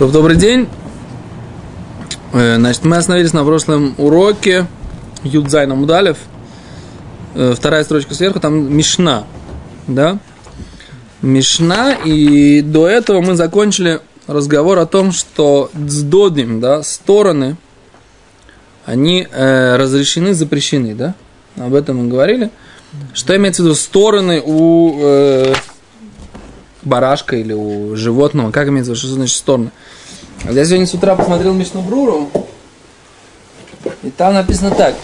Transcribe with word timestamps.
То, 0.00 0.08
добрый 0.08 0.36
день. 0.36 0.66
Э, 2.32 2.56
Значит, 2.56 2.86
мы 2.86 2.96
остановились 2.96 3.34
на 3.34 3.44
прошлом 3.44 3.94
уроке 3.98 4.66
Юдзайна 5.24 5.74
Мудалев. 5.74 6.16
Э, 7.34 7.52
Вторая 7.54 7.84
строчка 7.84 8.14
сверху, 8.14 8.40
там 8.40 8.74
Мишна. 8.74 9.24
Да? 9.86 10.18
Мишна, 11.20 11.92
и 11.92 12.62
до 12.62 12.88
этого 12.88 13.20
мы 13.20 13.34
закончили 13.34 14.00
разговор 14.26 14.78
о 14.78 14.86
том, 14.86 15.12
что 15.12 15.70
дздодим, 15.74 16.60
да, 16.60 16.82
стороны, 16.82 17.58
они 18.86 19.28
э, 19.30 19.76
разрешены, 19.76 20.32
запрещены, 20.32 20.94
да? 20.94 21.14
Об 21.58 21.74
этом 21.74 21.98
мы 21.98 22.08
говорили. 22.08 22.50
Что 23.12 23.36
имеется 23.36 23.60
в 23.60 23.66
виду 23.66 23.74
стороны 23.74 24.40
у 24.42 24.98
э, 24.98 25.52
барашка 26.82 27.36
или 27.36 27.52
у 27.52 27.94
животного? 27.96 28.50
Как 28.50 28.68
имеется 28.68 28.92
в 28.92 28.94
виду, 28.94 29.06
что 29.06 29.14
значит 29.14 29.36
стороны? 29.36 29.70
Я 30.50 30.64
сегодня 30.64 30.86
с 30.86 30.94
утра 30.94 31.14
посмотрел 31.16 31.52
Мишну 31.52 31.82
Бруру, 31.82 32.30
и 34.02 34.10
там 34.10 34.32
написано 34.34 34.70
так, 34.70 34.94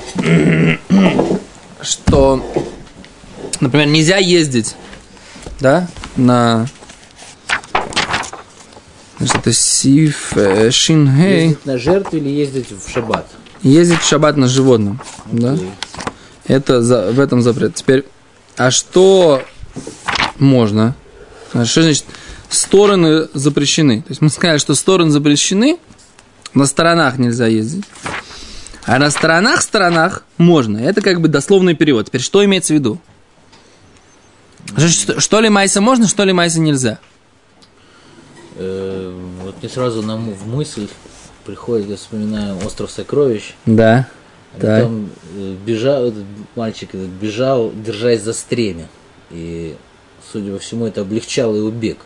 что, 1.83 2.43
например, 3.61 3.87
нельзя 3.89 4.17
ездить, 4.17 4.75
да, 5.61 5.89
на, 6.17 6.67
значит, 9.19 9.37
это 9.37 9.53
сиф, 9.53 10.33
э, 10.37 10.71
шин, 10.71 11.15
хей, 11.15 11.43
Ездить 11.43 11.67
на 11.67 11.79
жертву 11.79 12.17
или 12.17 12.29
ездить 12.31 12.69
в 12.71 12.91
шаббат? 12.91 13.27
ездить 13.63 14.01
в 14.01 14.09
шаббат 14.09 14.37
на 14.39 14.49
животном, 14.49 15.01
да, 15.27 15.53
Окей. 15.53 15.71
это 16.47 16.81
за, 16.83 17.13
в 17.13 17.21
этом 17.21 17.43
запрет. 17.43 17.75
Теперь, 17.75 18.05
а 18.57 18.71
что 18.71 19.43
можно? 20.39 20.95
Что 21.65 21.83
значит 21.83 22.05
стороны 22.49 23.29
запрещены? 23.33 24.03
То 24.03 24.11
есть 24.11 24.21
мы 24.21 24.29
сказали, 24.29 24.59
что 24.59 24.75
стороны 24.75 25.11
запрещены, 25.11 25.79
на 26.55 26.67
сторонах 26.67 27.19
нельзя 27.19 27.47
ездить. 27.47 27.85
А 28.85 28.99
на 28.99 29.11
сторонах 29.11 29.63
сторонах 29.63 30.25
можно. 30.39 30.79
Это 30.79 31.01
как 31.01 31.21
бы 31.21 31.29
дословный 31.29 31.75
перевод. 31.75 32.07
Теперь 32.07 32.21
что 32.21 32.45
имеется 32.45 32.73
в 32.73 32.77
виду? 32.77 33.01
Что, 34.77 35.21
что 35.21 35.41
ли 35.41 35.49
майса 35.49 35.81
можно, 35.81 36.07
что 36.09 36.25
ли 36.25 36.33
майса 36.33 36.61
нельзя? 36.61 36.99
Э, 38.57 39.13
вот 39.43 39.57
мне 39.61 39.69
сразу 39.69 40.03
на, 40.03 40.13
м- 40.13 40.33
в 40.33 40.47
мысль 40.49 40.89
приходит, 41.45 41.89
я 41.89 41.97
вспоминаю 41.97 42.57
«Остров 42.65 42.91
сокровищ». 42.91 43.55
Да. 43.67 44.09
А 44.57 44.61
Так. 44.61 44.83
Там 44.85 45.11
э, 45.37 45.55
бежал, 45.65 46.07
этот 46.07 46.25
мальчик 46.55 46.89
этот 46.95 47.09
бежал, 47.09 47.73
держась 47.73 48.23
за 48.23 48.33
стремя. 48.33 48.89
И, 49.31 49.77
судя 50.33 50.53
по 50.53 50.59
всему, 50.59 50.87
это 50.87 51.03
облегчало 51.03 51.57
его 51.57 51.71
бег. 51.71 51.99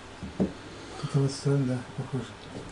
Да. 1.14 1.78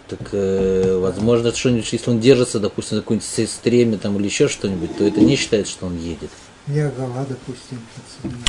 Так, 0.09 0.29
э, 0.33 0.99
возможно, 0.99 1.55
что-нибудь, 1.55 1.93
если 1.93 2.11
он 2.11 2.19
держится, 2.21 2.59
допустим, 2.61 2.97
за 2.97 3.03
какое-нибудь 3.03 3.29
се- 3.29 3.47
стремя 3.47 3.99
там 3.99 4.17
или 4.19 4.25
еще 4.25 4.49
что-нибудь, 4.49 4.97
то 4.97 5.05
это 5.05 5.21
не 5.21 5.37
считается, 5.37 5.73
что 5.73 5.87
он 5.87 5.99
едет. 5.99 6.31
Я 6.67 6.91
гала, 6.91 7.27
допустим. 7.29 7.79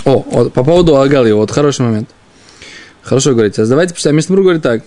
О, 0.05 0.19
вот 0.19 0.53
по 0.53 0.63
поводу 0.63 0.97
Агалы, 0.97 1.33
вот 1.33 1.51
хороший 1.51 1.81
момент. 1.81 2.09
Хорошо 3.01 3.31
говорите. 3.31 3.61
А 3.61 3.65
давайте 3.65 3.93
почитаем. 3.93 4.17
Мишнабрур 4.17 4.43
говорит 4.43 4.63
так. 4.63 4.83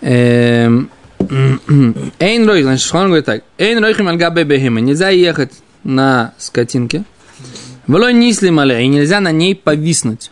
Эм, 0.00 0.90
Эйн 2.18 2.46
ройх, 2.48 2.64
значит, 2.64 2.90
говорит 2.92 3.24
так. 3.24 3.44
Эйн 3.58 3.78
ройхим 3.82 4.08
альгабе 4.08 4.44
бехема. 4.44 4.80
Нельзя 4.80 5.08
ехать 5.10 5.52
на 5.82 6.34
скотинке. 6.38 7.04
Влой 7.86 8.12
нислим 8.14 8.58
але, 8.60 8.82
и 8.84 8.88
нельзя 8.88 9.20
на 9.20 9.32
ней 9.32 9.54
повиснуть. 9.54 10.30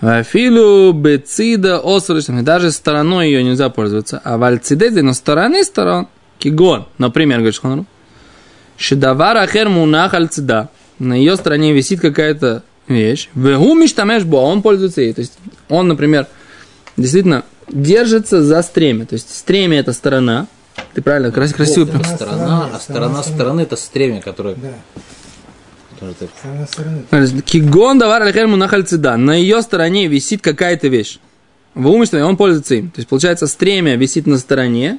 Филу 0.00 0.92
бецида 0.92 1.78
осрочным, 1.84 2.42
даже 2.42 2.70
стороной 2.72 3.28
ее 3.28 3.42
нельзя 3.44 3.68
пользоваться. 3.68 4.20
А 4.24 4.38
вальцидезе, 4.38 5.02
но 5.02 5.12
стороны 5.12 5.62
сторон, 5.62 6.08
кигон, 6.38 6.86
например, 6.96 7.38
говорит 7.38 7.54
Шхалан, 7.54 7.86
Шедавар 8.78 9.36
ахер 9.36 9.68
мунах 9.68 10.14
альцида. 10.14 10.70
На 10.98 11.12
ее 11.14 11.36
стороне 11.36 11.72
висит 11.74 12.00
какая-то 12.00 12.62
вещь. 12.88 13.28
Вегу 13.34 13.74
миштамеш 13.74 14.24
бо, 14.24 14.36
он 14.38 14.62
пользуется 14.62 15.02
ей. 15.02 15.12
То 15.12 15.20
есть 15.20 15.34
он, 15.68 15.88
например, 15.88 16.26
действительно 16.96 17.44
держится 17.68 18.42
за 18.42 18.62
стремя. 18.62 19.04
То 19.04 19.14
есть 19.14 19.34
стремя 19.36 19.80
это 19.80 19.92
сторона. 19.92 20.46
Ты 20.94 21.02
правильно, 21.02 21.30
крас- 21.30 21.52
красиво. 21.52 21.84
Это 21.84 22.02
Сторона 22.04 22.16
сторона, 22.16 22.36
стороны, 22.38 22.70
а 22.74 22.78
сторона 22.80 23.22
стороны 23.22 23.60
это 23.60 23.76
стремя, 23.76 24.20
которое 24.22 24.54
Да, 24.54 24.60
тоже 24.62 24.70
так 24.70 24.70
сторона 24.70 24.78
стороны. 24.78 24.78
прям- 24.78 25.89
Кигон 27.44 27.98
давар 27.98 28.22
ахер 28.22 28.46
мунах 28.46 28.72
альцида. 28.72 29.16
На 29.16 29.34
ее 29.34 29.62
стороне 29.62 30.06
висит 30.06 30.40
какая-то 30.42 30.88
вещь. 30.88 31.18
В 31.74 31.88
умышле 31.88 32.24
он 32.24 32.36
пользуется 32.36 32.74
им. 32.74 32.90
То 32.90 32.98
есть 32.98 33.08
получается 33.08 33.46
стремя 33.46 33.96
висит 33.96 34.26
на 34.26 34.38
стороне. 34.38 34.98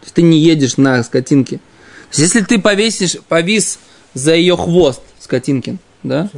То 0.00 0.04
есть 0.04 0.14
ты 0.14 0.22
не 0.22 0.38
едешь 0.38 0.76
на 0.76 1.02
скотинке. 1.02 1.56
То 1.56 2.20
есть 2.20 2.34
если 2.34 2.46
ты 2.46 2.60
повесишь, 2.60 3.16
повис 3.28 3.78
за 4.14 4.34
ее 4.34 4.56
хвост 4.56 5.02
скотинкин, 5.20 5.78
да? 6.02 6.30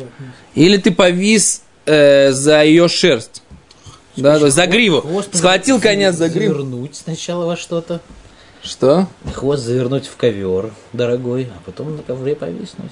Или 0.55 0.79
ты 0.79 0.91
повис 0.91 1.63
э, 1.87 2.33
за 2.33 2.63
ее 2.63 2.89
шерсть. 2.89 3.43
Да, 4.17 4.39
то 4.39 4.47
есть 4.47 4.57
за 4.57 4.67
гриву. 4.67 5.01
Хвост 5.01 5.37
Схватил 5.37 5.81
конец 5.81 6.17
за 6.17 6.29
гриву. 6.29 6.55
Завернуть 6.55 6.97
сначала 6.97 7.47
во 7.47 7.57
что-то. 7.57 8.01
Что? 8.63 9.07
Хвост 9.33 9.63
завернуть 9.63 10.07
в 10.07 10.17
ковер 10.17 10.73
дорогой, 10.93 11.49
а 11.57 11.61
потом 11.65 11.97
на 11.97 12.03
ковре 12.03 12.35
повиснуть. 12.35 12.91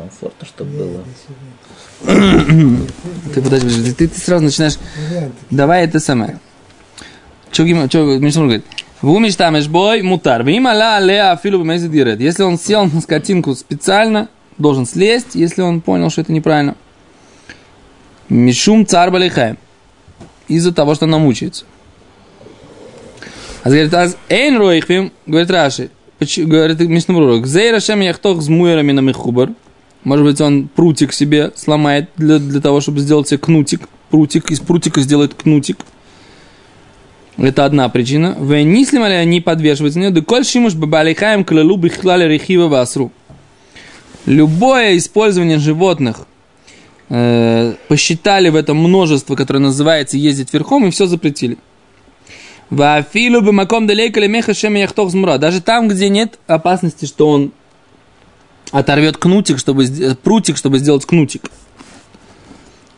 Комфортно, 0.00 0.46
чтобы 0.46 0.70
было. 0.78 1.04
Ты 3.34 3.42
подожди, 3.42 3.68
подожди, 3.68 3.92
ты, 3.92 4.08
ты 4.08 4.18
сразу 4.18 4.44
начинаешь. 4.44 4.78
Давай 5.50 5.84
это 5.84 6.00
самое. 6.00 6.40
Что 7.52 7.64
Мишнур 7.64 8.46
говорит? 8.46 8.64
В 9.02 9.10
уме 9.10 9.30
штамеш 9.30 9.68
бой 9.68 10.00
мутар. 10.00 10.42
Вим 10.42 10.68
аля 10.68 10.96
алея 10.96 11.32
афилу 11.32 11.62
бемези 11.62 11.88
дирет. 11.88 12.18
Если 12.18 12.42
он 12.42 12.58
сел 12.58 12.86
на 12.86 13.02
скотинку 13.02 13.54
специально, 13.54 14.30
должен 14.56 14.86
слезть, 14.86 15.34
если 15.34 15.60
он 15.60 15.82
понял, 15.82 16.08
что 16.08 16.22
это 16.22 16.32
неправильно. 16.32 16.76
Мишум 18.30 18.86
цар 18.86 19.10
балихаем. 19.10 19.58
Из-за 20.48 20.72
того, 20.72 20.94
что 20.94 21.04
она 21.04 21.18
мучается. 21.18 21.66
А 23.64 23.68
говорит, 23.68 23.92
аз 23.92 24.16
эйн 24.30 24.56
роихвим, 24.56 25.12
говорит 25.26 25.50
Раши, 25.50 25.90
говорит 26.18 26.80
Мишнабрур, 26.80 27.38
гзей 27.42 27.70
рашем 27.70 28.00
яхтох 28.00 28.40
с 28.40 28.48
муэрами 28.48 28.92
на 28.92 29.00
мехубар. 29.00 29.50
Может 30.04 30.24
быть, 30.24 30.40
он 30.40 30.68
прутик 30.68 31.12
себе 31.12 31.52
сломает 31.56 32.10
для, 32.16 32.38
для 32.38 32.60
того, 32.60 32.80
чтобы 32.80 33.00
сделать 33.00 33.28
себе 33.28 33.38
кнутик. 33.38 33.88
Прутик, 34.10 34.50
из 34.50 34.60
прутика 34.60 35.00
сделает 35.00 35.34
кнутик. 35.34 35.78
Это 37.36 37.64
одна 37.64 37.88
причина. 37.88 38.34
В 38.38 38.54
нислим 38.62 39.04
ли 39.06 39.14
они 39.14 39.40
подвешиваются 39.40 39.98
на 39.98 40.04
нее, 40.04 40.12
да 40.12 40.20
коль 40.22 40.44
шимуш 40.44 40.74
бабалихаем 40.74 41.44
клалу 41.44 41.76
бихлали 41.76 42.24
рехива 42.24 42.68
васру. 42.68 43.12
Любое 44.26 44.96
использование 44.96 45.58
животных 45.58 46.26
э, 47.08 47.74
посчитали 47.88 48.48
в 48.50 48.56
этом 48.56 48.76
множество, 48.76 49.36
которое 49.36 49.60
называется 49.60 50.16
ездить 50.16 50.52
верхом, 50.52 50.86
и 50.86 50.90
все 50.90 51.06
запретили. 51.06 51.56
Вафилу 52.68 53.40
бы 53.40 53.52
маком 53.52 53.86
далейка 53.86 54.26
меха 54.28 54.54
шем 54.54 54.74
яхтох 54.74 55.10
змура. 55.10 55.38
Даже 55.38 55.60
там, 55.60 55.88
где 55.88 56.08
нет 56.08 56.38
опасности, 56.46 57.06
что 57.06 57.28
он 57.28 57.52
оторвет 58.70 59.16
кнутик, 59.16 59.58
чтобы 59.58 59.86
прутик, 60.22 60.56
чтобы 60.56 60.78
сделать 60.78 61.04
кнутик. 61.04 61.50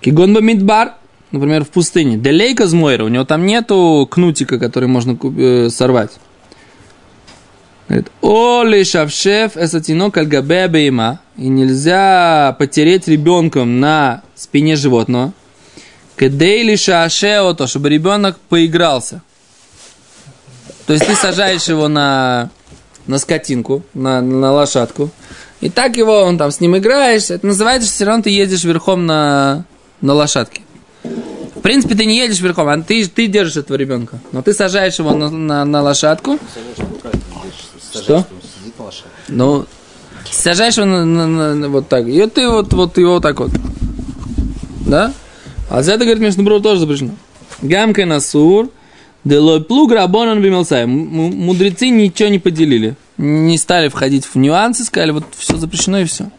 Кигон 0.01 0.33
мидбар, 0.45 0.95
например, 1.31 1.65
в 1.65 1.69
пустыне. 1.69 2.17
Делейка 2.17 2.67
змойра, 2.67 3.05
у 3.05 3.09
него 3.09 3.25
там 3.25 3.47
нету 3.47 4.07
кнутика, 4.11 4.59
который 4.59 4.89
можно 4.89 5.17
э, 5.39 5.69
сорвать. 5.71 6.13
Говорит, 7.89 8.11
о 8.21 8.63
лишавшев 8.65 9.57
эсатинок 9.57 10.17
альгабе 10.17 10.69
бейма. 10.69 11.21
И 11.37 11.49
нельзя 11.49 12.57
потереть 12.59 13.09
ребенком 13.09 13.81
на 13.81 14.23
спине 14.35 14.77
животного. 14.77 15.33
Кедей 16.17 16.63
лишашеото, 16.63 17.67
чтобы 17.67 17.89
ребенок 17.89 18.39
поигрался. 18.49 19.23
То 20.87 20.93
есть 20.93 21.07
ты 21.07 21.15
сажаешь 21.15 21.69
его 21.69 21.89
на, 21.89 22.51
на 23.07 23.19
скотинку, 23.19 23.83
на, 23.95 24.21
на 24.21 24.53
лошадку. 24.53 25.11
И 25.61 25.69
так 25.71 25.97
его, 25.97 26.23
он 26.23 26.39
там 26.39 26.51
с 26.51 26.61
ним 26.61 26.77
играешь. 26.77 27.31
Это 27.31 27.47
называется, 27.47 27.87
что 27.89 27.97
все 27.97 28.05
равно 28.05 28.23
ты 28.25 28.31
едешь 28.31 28.65
верхом 28.65 29.07
на, 29.07 29.65
на 30.01 30.15
лошадке. 30.15 30.63
В 31.05 31.61
принципе, 31.63 31.95
ты 31.95 32.05
не 32.05 32.17
едешь 32.17 32.41
верхом, 32.41 32.69
а 32.69 32.81
ты, 32.81 33.07
ты 33.07 33.27
держишь 33.29 33.57
этого 33.59 33.77
ребенка. 33.77 34.19
Но 34.33 34.43
ты 34.43 34.53
сажаешь 34.53 34.99
его 34.99 35.13
на, 35.15 35.31
на, 35.31 35.65
на 35.65 35.83
лошадку. 35.83 36.39
Что? 37.93 38.27
Ну, 39.29 39.67
сажаешь 40.31 40.77
его 40.77 40.87
на, 40.87 41.05
на- 41.05 41.27
на- 41.27 41.55
на 41.55 41.69
вот 41.69 41.89
так. 41.89 42.09
И 42.09 42.27
ты 42.27 42.49
вот, 42.49 42.73
вот 42.73 42.99
его 42.99 43.15
вот 43.15 43.23
так 43.23 43.39
вот. 43.39 43.51
Да? 44.87 45.13
А 45.71 45.83
за 45.83 45.93
это, 45.93 46.05
говорит, 46.05 46.37
брод 46.37 46.63
тоже 46.63 46.81
запрещено. 46.81 47.13
Гамка 47.63 48.05
насур, 48.05 48.69
делой 49.25 49.63
плуг 49.63 49.93
рабонан 49.93 50.43
бимелсай. 50.43 50.87
Мудрецы 50.87 51.89
ничего 51.89 52.29
не 52.29 52.39
поделили. 52.39 52.97
Не 53.19 53.59
стали 53.59 53.89
входить 53.89 54.25
в 54.25 54.37
нюансы, 54.37 54.85
сказали, 54.85 55.13
вот 55.13 55.25
все 55.37 55.57
запрещено 55.57 56.01
и 56.01 56.05
все. 56.05 56.31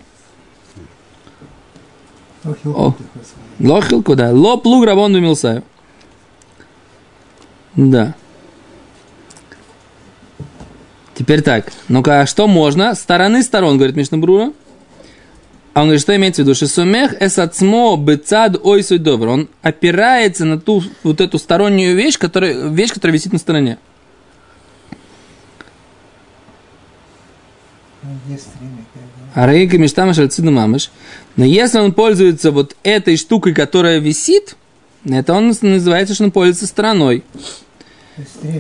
Ох, 2.45 2.57
и 2.63 2.67
О. 2.67 2.87
упади, 2.87 3.03
господи. 3.15 3.71
Лохил 3.71 4.03
куда? 4.03 4.31
Ло 4.31 4.57
плуг 4.57 4.85
рабон 4.85 5.13
бимелсай. 5.13 5.61
Да. 7.75 8.15
Теперь 11.15 11.41
так. 11.41 11.71
Ну-ка, 11.87 12.21
а 12.21 12.25
что 12.25 12.47
можно? 12.47 12.95
Стороны 12.95 13.43
сторон, 13.43 13.77
говорит 13.77 13.95
Мишнабрура. 13.95 14.51
А 15.73 15.81
он 15.81 15.87
говорит, 15.87 16.01
что 16.01 16.15
имеется 16.15 16.43
в 16.43 16.45
виду? 16.45 16.55
Шисумех 16.55 17.19
эсацмо 17.19 17.97
бецад 17.97 18.57
ой 18.63 18.83
добр. 18.99 19.27
Он 19.27 19.49
опирается 19.63 20.45
на 20.45 20.59
ту 20.59 20.83
вот 21.01 21.19
эту 21.19 21.39
стороннюю 21.39 21.95
вещь, 21.95 22.17
которая, 22.19 22.69
вещь, 22.69 22.93
которая 22.93 23.17
висит 23.17 23.33
на 23.33 23.39
стороне. 23.39 23.79
Ну. 28.03 28.09
А 29.33 29.47
рейка 29.47 29.77
мештамаш 29.79 30.19
альцида 30.19 30.51
мамаш. 30.51 30.91
Но 31.37 31.45
если 31.45 31.79
он 31.79 31.93
пользуется 31.93 32.51
вот 32.51 32.75
этой 32.83 33.17
штукой, 33.17 33.53
которая 33.53 33.97
висит, 33.99 34.55
это 35.09 35.33
он 35.33 35.53
называется, 35.61 36.13
что 36.13 36.25
он 36.25 36.31
пользуется 36.31 36.67
стороной. 36.67 37.23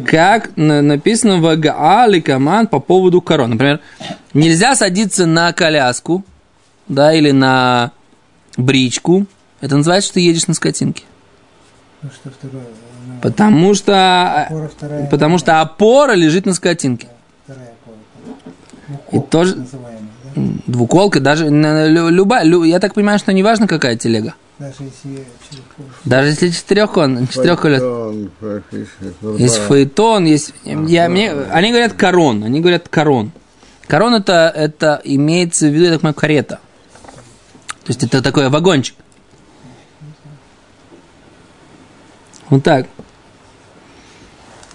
Как 0.07 0.57
на- 0.57 0.81
написано 0.81 1.37
в 1.37 1.55
Гаали 1.57 2.21
Каман 2.21 2.65
по 2.65 2.79
поводу 2.79 3.21
корон. 3.21 3.51
Например, 3.51 3.81
нельзя 4.33 4.75
садиться 4.75 5.27
на 5.27 5.53
коляску, 5.53 6.23
да, 6.87 7.13
или 7.13 7.31
на 7.31 7.91
бричку. 8.57 9.25
Это 9.61 9.77
называется, 9.77 10.07
что 10.07 10.13
ты 10.15 10.19
едешь 10.21 10.47
на 10.47 10.53
скотинке. 10.53 11.03
Ну 12.01 12.09
что 12.13 12.29
второе? 12.31 12.63
ну, 13.07 13.13
Потому 13.21 13.73
что, 13.73 14.45
опора 14.47 14.67
вторая. 14.67 15.07
потому 15.07 15.37
что 15.37 15.61
опора 15.61 16.13
лежит 16.13 16.45
на 16.45 16.53
скотинке. 16.53 17.07
Вторая 17.45 17.69
опора. 17.81 17.97
И 19.11 19.19
тоже- 19.29 19.55
да? 19.55 20.41
Двуколка, 20.67 21.19
даже 21.19 21.47
любая, 21.49 22.43
лю- 22.43 22.63
я 22.63 22.79
так 22.79 22.93
понимаю, 22.95 23.19
что 23.19 23.31
не 23.33 23.43
важно, 23.43 23.67
какая 23.67 23.95
телега. 23.95 24.33
Даже 24.59 24.73
если 24.79 25.25
Даже 26.05 26.29
если 26.29 26.49
четырехкон, 26.49 27.27
практически. 28.39 29.41
Есть 29.41 29.57
фаэтон, 29.57 30.25
есть... 30.25 30.53
Я, 30.65 31.09
мне, 31.09 31.31
они 31.31 31.69
говорят 31.69 31.93
корон, 31.93 32.43
они 32.43 32.59
говорят 32.61 32.87
корон. 32.89 33.31
Корон 33.87 34.15
это, 34.15 34.51
это 34.55 35.01
имеется 35.03 35.67
в 35.67 35.71
виду, 35.73 35.85
я 35.85 35.91
так 35.91 36.01
понимаю, 36.01 36.15
карета. 36.15 36.59
То 37.83 37.89
есть 37.89 38.03
это 38.03 38.21
такой 38.21 38.49
вагончик. 38.49 38.95
Вот 42.49 42.63
так. 42.63 42.87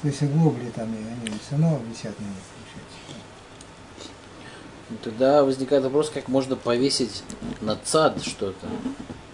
То 0.02 0.08
есть 0.08 0.19
там, 0.19 0.28
и 0.28 1.28
они 1.28 1.38
все 1.38 1.52
равно 1.52 1.81
висят 1.90 2.19
на 2.20 2.25
них, 2.25 2.34
получается. 2.55 2.99
Ну, 4.90 4.96
Тогда 5.02 5.44
возникает 5.44 5.82
вопрос, 5.84 6.10
как 6.10 6.28
можно 6.28 6.55
повесить 6.56 7.22
на 7.60 7.76
цад 7.76 8.22
что-то, 8.22 8.66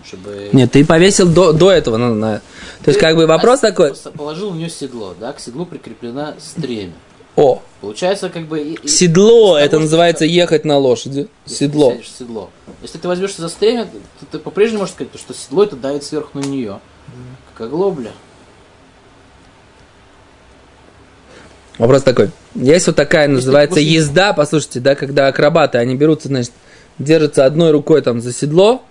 чтобы... 0.04 0.50
Нет, 0.52 0.72
ты 0.72 0.84
повесил 0.84 1.30
до, 1.30 1.52
до 1.52 1.70
этого. 1.70 1.96
ну, 1.96 2.14
на- 2.14 2.40
То 2.82 2.90
есть 2.90 3.00
как 3.00 3.16
бы 3.16 3.26
вопрос 3.26 3.60
такой. 3.60 3.94
Положил 4.16 4.50
в 4.50 4.56
нее 4.56 4.70
седло, 4.70 5.14
да, 5.18 5.32
к 5.32 5.40
седлу 5.40 5.66
прикреплена 5.66 6.34
стремя. 6.38 6.94
О, 7.36 7.62
Получается, 7.80 8.30
как 8.30 8.46
бы... 8.46 8.60
и- 8.60 8.86
седло, 8.88 9.54
того, 9.54 9.58
это 9.58 9.78
называется 9.80 10.20
ты- 10.24 10.30
ехать 10.30 10.64
на 10.64 10.78
лошади. 10.78 11.28
если 11.46 11.56
Седло. 11.66 11.90
в 11.90 12.06
седло. 12.06 12.50
Если 12.80 12.98
ты 12.98 13.08
возьмешься 13.08 13.42
за 13.42 13.48
стремя, 13.48 13.86
то 14.20 14.26
ты 14.30 14.38
по-прежнему 14.38 14.80
можешь 14.80 14.94
сказать, 14.94 15.12
что 15.18 15.34
седло 15.34 15.64
это 15.64 15.74
давит 15.76 16.04
сверху 16.04 16.38
на 16.38 16.44
нее. 16.44 16.78
Как 17.56 17.66
оглобля. 17.66 18.12
Вопрос 21.78 22.02
такой. 22.04 22.30
Есть 22.54 22.86
вот 22.86 22.94
такая, 22.96 23.26
называется 23.26 23.74
после- 23.76 23.86
езда, 23.92 24.32
послушайте, 24.32 24.78
да, 24.80 24.94
когда 24.94 25.26
акробаты, 25.26 25.78
они 25.78 25.96
берутся, 25.96 26.28
значит, 26.28 26.52
держатся 27.00 27.44
одной 27.44 27.72
рукой 27.72 28.00
там 28.00 28.20
за 28.20 28.32
седло, 28.32 28.84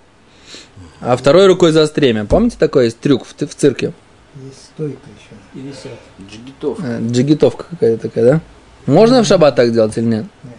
а 0.99 1.15
второй 1.15 1.47
рукой 1.47 1.71
за 1.71 1.87
стремя. 1.87 2.25
Помните 2.25 2.57
такой 2.59 2.85
есть 2.85 2.99
трюк 2.99 3.25
в, 3.25 3.33
в 3.41 3.55
цирке? 3.55 3.93
Есть 4.35 4.65
стойка 4.73 4.99
еще. 5.17 5.35
И 5.55 5.59
висят. 5.59 5.99
Джигитов. 6.29 6.79
Э, 6.83 6.99
Джигитовка 7.09 7.65
какая-то 7.69 8.01
такая, 8.09 8.25
да? 8.25 8.41
Можно 8.85 9.23
в 9.23 9.27
шаббат 9.27 9.55
так 9.55 9.71
делать 9.71 9.97
или 9.97 10.05
нет? 10.05 10.25
Нет. 10.43 10.53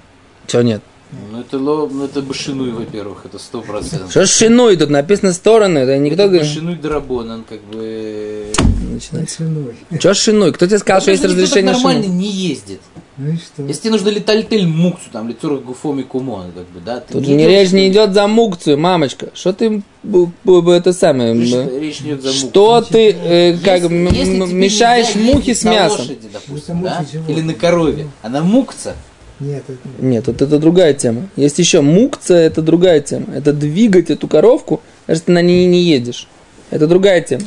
Чего 0.46 0.62
нет? 0.62 0.82
Ну 1.30 1.40
это, 1.40 1.58
ло- 1.58 1.88
ну, 1.88 2.04
это 2.06 2.22
башинуй, 2.22 2.70
во-первых, 2.72 3.24
это 3.26 3.38
сто 3.38 3.60
процентов. 3.60 4.10
Что 4.10 4.26
шинуй, 4.26 4.76
тут 4.76 4.90
написано 4.90 5.32
стороны, 5.32 5.78
это 5.80 5.96
никто 5.98 6.24
говорит. 6.24 6.42
Башинуй 6.42 6.74
драбонан, 6.76 7.44
как 7.48 7.60
бы... 7.64 8.52
Начинается. 8.90 9.36
Ценой. 9.38 9.76
Что 9.98 10.14
шинуй? 10.14 10.52
Кто 10.52 10.66
тебе 10.66 10.78
сказал, 10.78 11.00
что 11.00 11.10
есть 11.12 11.22
Даже 11.22 11.34
никто 11.34 11.44
так 11.46 11.52
разрешение 11.54 11.72
нормально 11.74 12.02
шинуй? 12.04 12.18
не 12.18 12.30
ездит. 12.30 12.80
Ну 13.16 13.30
и 13.30 13.36
что? 13.36 13.62
Если 13.62 13.82
тебе 13.82 13.90
нужно 13.92 14.08
летальтель 14.08 14.66
муксу, 14.66 15.08
там, 15.12 15.28
лицо 15.28 15.56
гуфоми 15.58 16.02
кумон, 16.02 16.50
как 16.52 16.66
бы, 16.70 16.80
да? 16.84 16.98
Ты 16.98 17.12
Тут 17.12 17.28
не 17.28 17.34
идешь, 17.36 17.46
речь 17.48 17.70
не 17.72 17.88
идет 17.88 18.12
за 18.12 18.26
мукцию, 18.26 18.76
мамочка. 18.76 19.28
Что 19.34 19.52
ты 19.52 19.82
это 20.04 20.92
самое? 20.92 21.32
Речь, 21.34 22.00
не 22.00 22.10
идет 22.10 22.22
за 22.22 22.28
муксу. 22.28 22.48
Что 22.48 22.80
ты 22.80 23.10
э, 23.12 23.56
как 23.58 23.82
Если- 23.82 23.94
м- 23.94 24.12
если 24.12 24.52
мешаешь 24.52 25.14
мухи 25.14 25.54
с 25.54 25.62
мясом? 25.62 26.00
лошади, 26.00 26.28
допустим, 26.32 26.82
да? 26.82 27.04
Или 27.28 27.40
на 27.42 27.54
корове. 27.54 28.08
Она 28.22 28.42
мукца. 28.42 28.96
Нет, 29.38 29.62
это 29.68 29.78
Нет, 30.04 30.26
вот 30.26 30.42
это 30.42 30.58
другая 30.58 30.94
тема. 30.94 31.28
Есть 31.36 31.58
еще 31.58 31.82
мукция, 31.82 32.46
это 32.46 32.62
другая 32.62 33.00
тема. 33.00 33.26
Это 33.34 33.52
двигать 33.52 34.10
эту 34.10 34.26
коровку, 34.26 34.80
даже 35.06 35.20
ты 35.22 35.32
на 35.32 35.42
ней 35.42 35.66
не 35.66 35.82
едешь. 35.82 36.28
Это 36.70 36.86
другая 36.88 37.20
тема. 37.20 37.44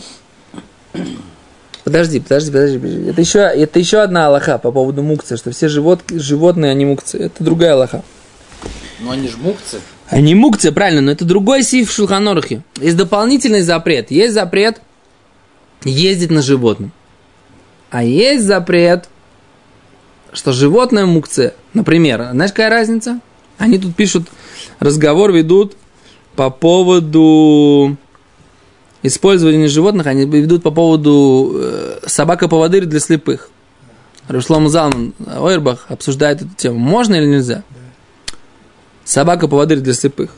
Подожди, 1.87 2.19
подожди, 2.19 2.51
подожди. 2.51 2.79
подожди. 2.79 3.09
Это 3.09 3.21
еще, 3.21 3.39
это 3.39 3.79
еще 3.79 3.99
одна 3.99 4.27
аллаха 4.27 4.57
по 4.57 4.73
поводу 4.73 5.03
мукции, 5.03 5.37
что 5.37 5.51
все 5.51 5.69
живот, 5.69 6.01
животные, 6.09 6.69
они 6.71 6.83
мукции. 6.83 7.17
Это 7.17 7.45
другая 7.45 7.75
аллаха. 7.75 8.03
Но 8.99 9.11
они 9.11 9.29
же 9.29 9.37
мукцы. 9.37 9.79
Они 10.09 10.35
мукция, 10.35 10.73
правильно, 10.73 10.99
но 10.99 11.11
это 11.13 11.23
другой 11.23 11.63
сиф 11.63 11.89
в 11.89 11.93
Шулханорахе. 11.93 12.61
Есть 12.75 12.97
дополнительный 12.97 13.61
запрет. 13.61 14.11
Есть 14.11 14.33
запрет 14.33 14.81
ездить 15.85 16.29
на 16.29 16.41
животном. 16.41 16.91
А 17.89 18.03
есть 18.03 18.43
запрет, 18.43 19.07
что 20.33 20.51
животное 20.51 21.05
мукция. 21.05 21.53
Например, 21.73 22.31
знаешь, 22.33 22.51
какая 22.51 22.69
разница? 22.69 23.21
Они 23.57 23.77
тут 23.77 23.95
пишут, 23.95 24.27
разговор 24.79 25.31
ведут 25.31 25.77
по 26.35 26.49
поводу 26.49 27.95
использования 29.03 29.67
животных, 29.67 30.07
они 30.07 30.25
ведут 30.25 30.63
по 30.63 30.71
поводу 30.71 31.53
э, 31.55 31.99
собака-поводырь 32.05 32.85
для 32.85 32.99
слепых. 32.99 33.49
Рушлам 34.27 34.67
Залман 34.67 35.13
Ойрбах 35.39 35.85
обсуждает 35.89 36.41
эту 36.41 36.53
тему. 36.55 36.77
Можно 36.79 37.15
или 37.15 37.27
нельзя? 37.27 37.63
Собака-поводырь 39.05 39.79
для 39.79 39.93
слепых. 39.93 40.31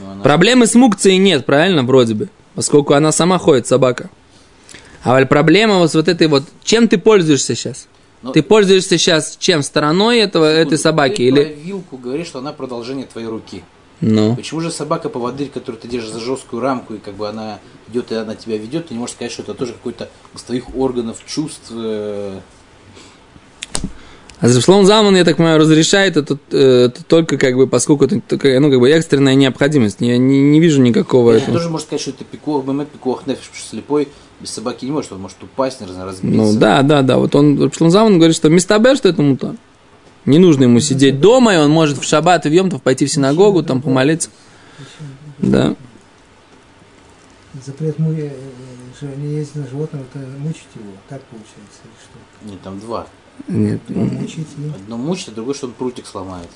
Ну, 0.00 0.10
она- 0.10 0.22
Проблемы 0.22 0.66
с 0.66 0.74
мукцией 0.74 1.18
нет, 1.18 1.46
правильно, 1.46 1.84
вроде 1.84 2.14
бы, 2.14 2.28
поскольку 2.54 2.94
она 2.94 3.12
сама 3.12 3.38
ходит, 3.38 3.66
собака. 3.66 4.10
А 5.04 5.24
проблема 5.26 5.78
вот 5.78 5.92
с 5.92 5.94
вот 5.94 6.08
этой 6.08 6.26
вот, 6.26 6.44
чем 6.64 6.88
ты 6.88 6.98
пользуешься 6.98 7.54
сейчас? 7.54 7.86
Ну, 8.22 8.32
Ты 8.32 8.42
пользуешься 8.42 8.96
сейчас 8.96 9.36
чем? 9.38 9.62
Стороной 9.62 10.18
этого, 10.20 10.46
этой 10.46 10.78
собаки? 10.78 11.16
Ты 11.16 11.22
Или... 11.24 11.44
про 11.44 11.52
вилку 11.52 11.96
говоришь, 11.98 12.28
что 12.28 12.38
она 12.38 12.54
продолжение 12.54 13.04
твоей 13.04 13.28
руки. 13.28 13.62
Ну, 14.00 14.36
Почему 14.36 14.60
же 14.60 14.70
собака-поводырь, 14.70 15.48
которую 15.48 15.80
ты 15.80 15.88
держишь 15.88 16.10
за 16.10 16.20
жесткую 16.20 16.60
рамку, 16.60 16.94
и 16.94 16.98
как 16.98 17.14
бы 17.14 17.28
она 17.28 17.60
идет, 17.88 18.12
и 18.12 18.14
она 18.16 18.34
тебя 18.34 18.58
ведет, 18.58 18.88
ты 18.88 18.94
не 18.94 19.00
можешь 19.00 19.14
сказать, 19.14 19.32
что 19.32 19.42
это 19.42 19.54
тоже 19.54 19.72
какой-то 19.72 20.08
из 20.34 20.42
твоих 20.42 20.74
органов, 20.76 21.18
чувств. 21.26 21.70
э, 21.70 22.40
а 24.40 24.48
Зашлом 24.48 24.84
Заман, 24.84 25.16
я 25.16 25.24
так 25.24 25.36
понимаю, 25.36 25.58
разрешает 25.58 26.16
это, 26.16 26.36
э, 26.50 26.86
это 26.86 27.02
только 27.04 27.38
как 27.38 27.56
бы, 27.56 27.66
поскольку 27.66 28.04
это 28.04 28.20
такая, 28.20 28.60
ну, 28.60 28.70
как 28.70 28.80
бы 28.80 28.90
экстренная 28.90 29.34
необходимость. 29.34 29.98
Я 30.00 30.18
не, 30.18 30.42
не 30.42 30.60
вижу 30.60 30.82
никакого 30.82 31.32
Ты 31.32 31.38
этого. 31.38 31.56
тоже 31.56 31.70
можешь 31.70 31.86
сказать, 31.86 32.02
что 32.02 32.10
это 32.10 32.24
пикох, 32.24 32.64
бэмэт, 32.64 32.88
пикох, 32.88 33.26
нефиш, 33.26 33.44
потому 33.44 33.58
что 33.58 33.68
слепой 33.70 34.08
без 34.40 34.50
собаки 34.50 34.84
не 34.84 34.90
может, 34.90 35.12
он 35.12 35.20
может 35.20 35.42
упасть, 35.42 35.80
наверное, 35.80 36.04
разбиться. 36.04 36.36
Ну, 36.36 36.58
да, 36.58 36.82
да, 36.82 37.02
да. 37.02 37.16
Вот 37.16 37.34
он, 37.34 37.72
Шлом 37.72 37.90
Заман 37.90 38.18
говорит, 38.18 38.36
что 38.36 38.50
местобер, 38.50 38.96
что 38.96 39.08
это 39.08 39.22
мутар. 39.22 39.54
Не 40.26 40.38
нужно 40.38 40.64
ему 40.64 40.80
сидеть 40.80 41.20
дома, 41.20 41.54
и 41.54 41.58
он 41.58 41.70
может 41.70 41.98
в 41.98 42.04
шаббат 42.04 42.46
и 42.46 42.48
в 42.48 42.52
Йомтов 42.52 42.82
пойти 42.82 43.04
в 43.06 43.12
синагогу, 43.12 43.62
там 43.62 43.82
помолиться. 43.82 44.30
Да. 45.38 45.76
запрет 47.64 47.98
му... 47.98 48.12
э, 48.12 48.30
же 49.00 49.06
не 49.16 49.34
ездить 49.34 49.56
на 49.56 49.66
животном, 49.66 50.02
это 50.02 50.24
мучить 50.38 50.66
его. 50.74 50.92
Так 51.08 51.22
получается, 51.24 51.80
или 51.84 51.92
что? 52.00 52.50
Нет, 52.50 52.62
там 52.62 52.80
два. 52.80 53.06
Нет, 53.48 53.80
Ну, 53.88 54.04
мучить, 54.04 54.46
нет? 54.56 54.74
Одно 54.76 54.96
мучит, 54.96 55.28
а 55.28 55.32
другое, 55.32 55.54
что 55.54 55.66
он 55.66 55.72
прутик 55.72 56.06
сломает. 56.06 56.48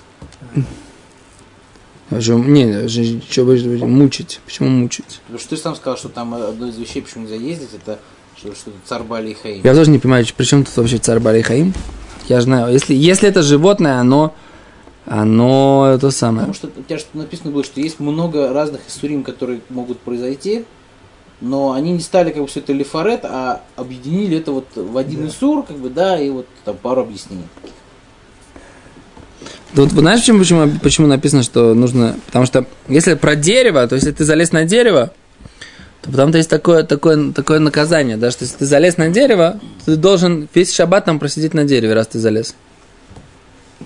А 2.10 2.20
что, 2.20 2.38
не, 2.38 2.88
же- 2.88 3.20
что 3.28 3.56
же 3.56 3.84
мучить? 3.84 4.40
Почему 4.46 4.70
мучить? 4.70 5.20
Потому 5.24 5.38
что 5.40 5.50
ты 5.50 5.56
сам 5.58 5.76
сказал, 5.76 5.98
что 5.98 6.08
там 6.08 6.32
одно 6.34 6.68
из 6.68 6.78
вещей, 6.78 7.02
почему 7.02 7.24
нельзя 7.24 7.36
ездить, 7.36 7.70
это 7.74 7.98
что, 8.36 8.54
что 8.54 8.70
это 8.70 8.78
царь 8.86 9.02
Бали 9.02 9.34
Хаим. 9.34 9.60
Я 9.62 9.74
тоже 9.74 9.90
не 9.90 9.98
понимаю, 9.98 10.24
при 10.34 10.44
чем 10.44 10.64
тут 10.64 10.74
вообще 10.76 10.98
царь 10.98 11.18
Барей 11.18 11.42
Хаим? 11.42 11.74
Я 12.28 12.40
знаю, 12.40 12.72
если, 12.72 12.94
если 12.94 13.28
это 13.28 13.42
животное, 13.42 13.98
оно, 14.00 14.34
оно 15.06 15.98
то 16.00 16.10
самое. 16.10 16.48
Потому 16.48 16.54
что 16.54 16.80
у 16.80 16.82
тебя 16.82 16.98
же 16.98 17.04
написано 17.14 17.50
было, 17.50 17.64
что 17.64 17.80
есть 17.80 18.00
много 18.00 18.52
разных 18.52 18.82
иссурим, 18.86 19.24
которые 19.24 19.60
могут 19.70 19.98
произойти, 20.00 20.64
но 21.40 21.72
они 21.72 21.92
не 21.92 22.00
стали 22.00 22.30
как 22.30 22.42
бы 22.42 22.48
все 22.48 22.60
это 22.60 22.72
лифарет, 22.72 23.24
а 23.24 23.62
объединили 23.76 24.38
это 24.38 24.52
вот 24.52 24.66
в 24.74 24.96
один 24.96 25.26
иссур, 25.28 25.64
как 25.64 25.78
бы, 25.78 25.88
да, 25.88 26.20
и 26.20 26.28
вот 26.28 26.46
там 26.64 26.76
пару 26.76 27.02
объяснений. 27.02 27.44
Да 29.74 29.82
Вот 29.82 29.92
знаешь, 29.92 30.20
почему, 30.20 30.38
почему, 30.40 30.70
почему 30.82 31.06
написано, 31.06 31.42
что 31.42 31.74
нужно... 31.74 32.16
Потому 32.26 32.46
что 32.46 32.66
если 32.88 33.14
про 33.14 33.36
дерево, 33.36 33.86
то 33.86 33.94
если 33.94 34.10
ты 34.12 34.24
залез 34.24 34.52
на 34.52 34.64
дерево, 34.64 35.12
то 36.02 36.10
потом-то 36.10 36.38
есть 36.38 36.50
такое, 36.50 36.84
такое, 36.84 37.32
такое 37.32 37.58
наказание, 37.58 38.16
да, 38.16 38.30
что 38.30 38.44
если 38.44 38.58
ты 38.58 38.66
залез 38.66 38.96
на 38.96 39.08
дерево, 39.08 39.58
ты 39.84 39.96
должен 39.96 40.48
весь 40.54 40.74
шаббат 40.74 41.04
там 41.04 41.18
просидеть 41.18 41.54
на 41.54 41.64
дереве, 41.64 41.94
раз 41.94 42.08
ты 42.08 42.18
залез. 42.18 42.54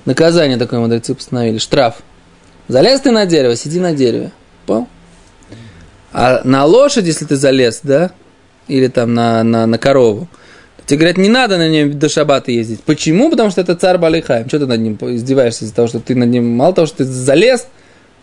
Наказание 0.05 0.59
такое 0.59 0.81
мудрецы 0.81 1.15
постановили, 1.15 1.59
штраф. 1.59 2.03
Залез 2.69 3.01
ты 3.01 3.11
на 3.11 3.27
дерево, 3.27 3.57
сиди 3.57 3.81
на 3.81 3.93
дереве. 3.95 4.31
Понял? 4.67 4.89
А 6.13 6.43
на 6.45 6.65
лошадь, 6.65 7.07
если 7.07 7.25
ты 7.25 7.37
залез, 7.37 7.81
да, 7.83 8.11
или 8.69 8.89
там 8.89 9.15
на, 9.15 9.43
на, 9.43 9.67
на 9.67 9.79
корову, 9.79 10.29
Тебе 10.87 10.99
говорят, 10.99 11.17
не 11.17 11.29
надо 11.29 11.59
на 11.59 11.69
нем 11.69 11.99
до 11.99 12.09
шабата 12.09 12.51
ездить. 12.51 12.81
Почему? 12.81 13.31
Потому 13.31 13.51
что 13.51 13.61
это 13.61 13.77
царь 13.77 13.99
Балихаем. 13.99 14.49
Что 14.49 14.59
ты 14.59 14.67
над 14.67 14.81
ним 14.81 14.99
издеваешься 15.01 15.65
из-за 15.65 15.75
того, 15.75 15.89
что 15.89 16.01
ты 16.01 16.15
над 16.15 16.29
ним, 16.29 16.57
мало 16.57 16.75
того, 16.75 16.87
что 16.87 16.99
ты 16.99 17.05
залез, 17.05 17.69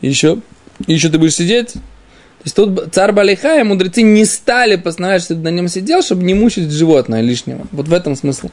еще, 0.02 0.40
еще 0.86 1.10
ты 1.10 1.18
будешь 1.18 1.36
сидеть. 1.36 1.76
То 2.40 2.44
есть 2.46 2.56
тут 2.56 2.94
царь 2.94 3.12
Балихаем, 3.12 3.68
мудрецы 3.68 4.02
не 4.02 4.24
стали 4.24 4.78
постановлять, 4.78 5.24
что 5.24 5.36
ты 5.36 5.42
на 5.42 5.50
нем 5.50 5.68
сидел, 5.68 6.02
чтобы 6.02 6.24
не 6.24 6.34
мучить 6.34 6.72
животное 6.72 7.20
лишнего. 7.22 7.68
Вот 7.72 7.90
в 7.90 7.94
этом 7.94 8.16
смысл. 8.16 8.50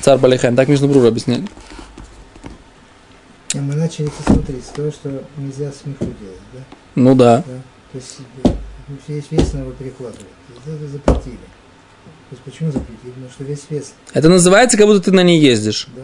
Царь 0.00 0.18
Балихаем. 0.18 0.56
Так 0.56 0.68
между 0.68 0.88
Брура 0.88 1.08
объясняли. 1.08 1.44
И 3.54 3.58
мы 3.58 3.74
начали 3.74 4.08
посмотреть 4.08 4.64
с 4.64 4.68
того, 4.68 4.90
что 4.90 5.22
нельзя 5.36 5.70
смеху 5.70 6.04
делать, 6.04 6.40
да? 6.52 6.60
Ну 6.94 7.14
да. 7.14 7.38
да? 7.38 7.62
То 7.92 7.98
есть 7.98 8.18
э, 8.44 8.50
весь 9.08 9.30
вес 9.30 9.52
надо 9.52 9.70
перекладывать. 9.72 10.26
Это 10.66 10.88
запретили. 10.88 11.36
То 11.36 12.32
есть 12.32 12.42
почему 12.42 12.72
запретили? 12.72 13.10
Потому 13.12 13.30
что 13.30 13.44
весь 13.44 13.62
вес, 13.70 13.94
Это 14.14 14.28
называется, 14.28 14.76
как 14.76 14.86
будто 14.86 15.00
ты 15.00 15.12
на 15.12 15.22
ней 15.22 15.38
ездишь. 15.40 15.88
да, 15.94 16.02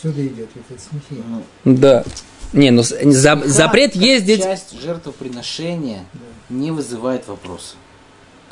сюда 0.00 0.20
идет, 0.26 0.48
это 0.54 0.80
смехи. 0.80 1.22
Ну, 1.64 1.76
Да. 1.76 2.04
Не, 2.52 2.70
ну 2.70 2.82
за- 2.82 3.10
смеха, 3.10 3.42
запрет 3.46 3.94
ездить. 3.94 4.42
Часть 4.42 4.80
жертвоприношения 4.80 6.04
не 6.48 6.70
вызывает 6.70 7.28
вопроса. 7.28 7.76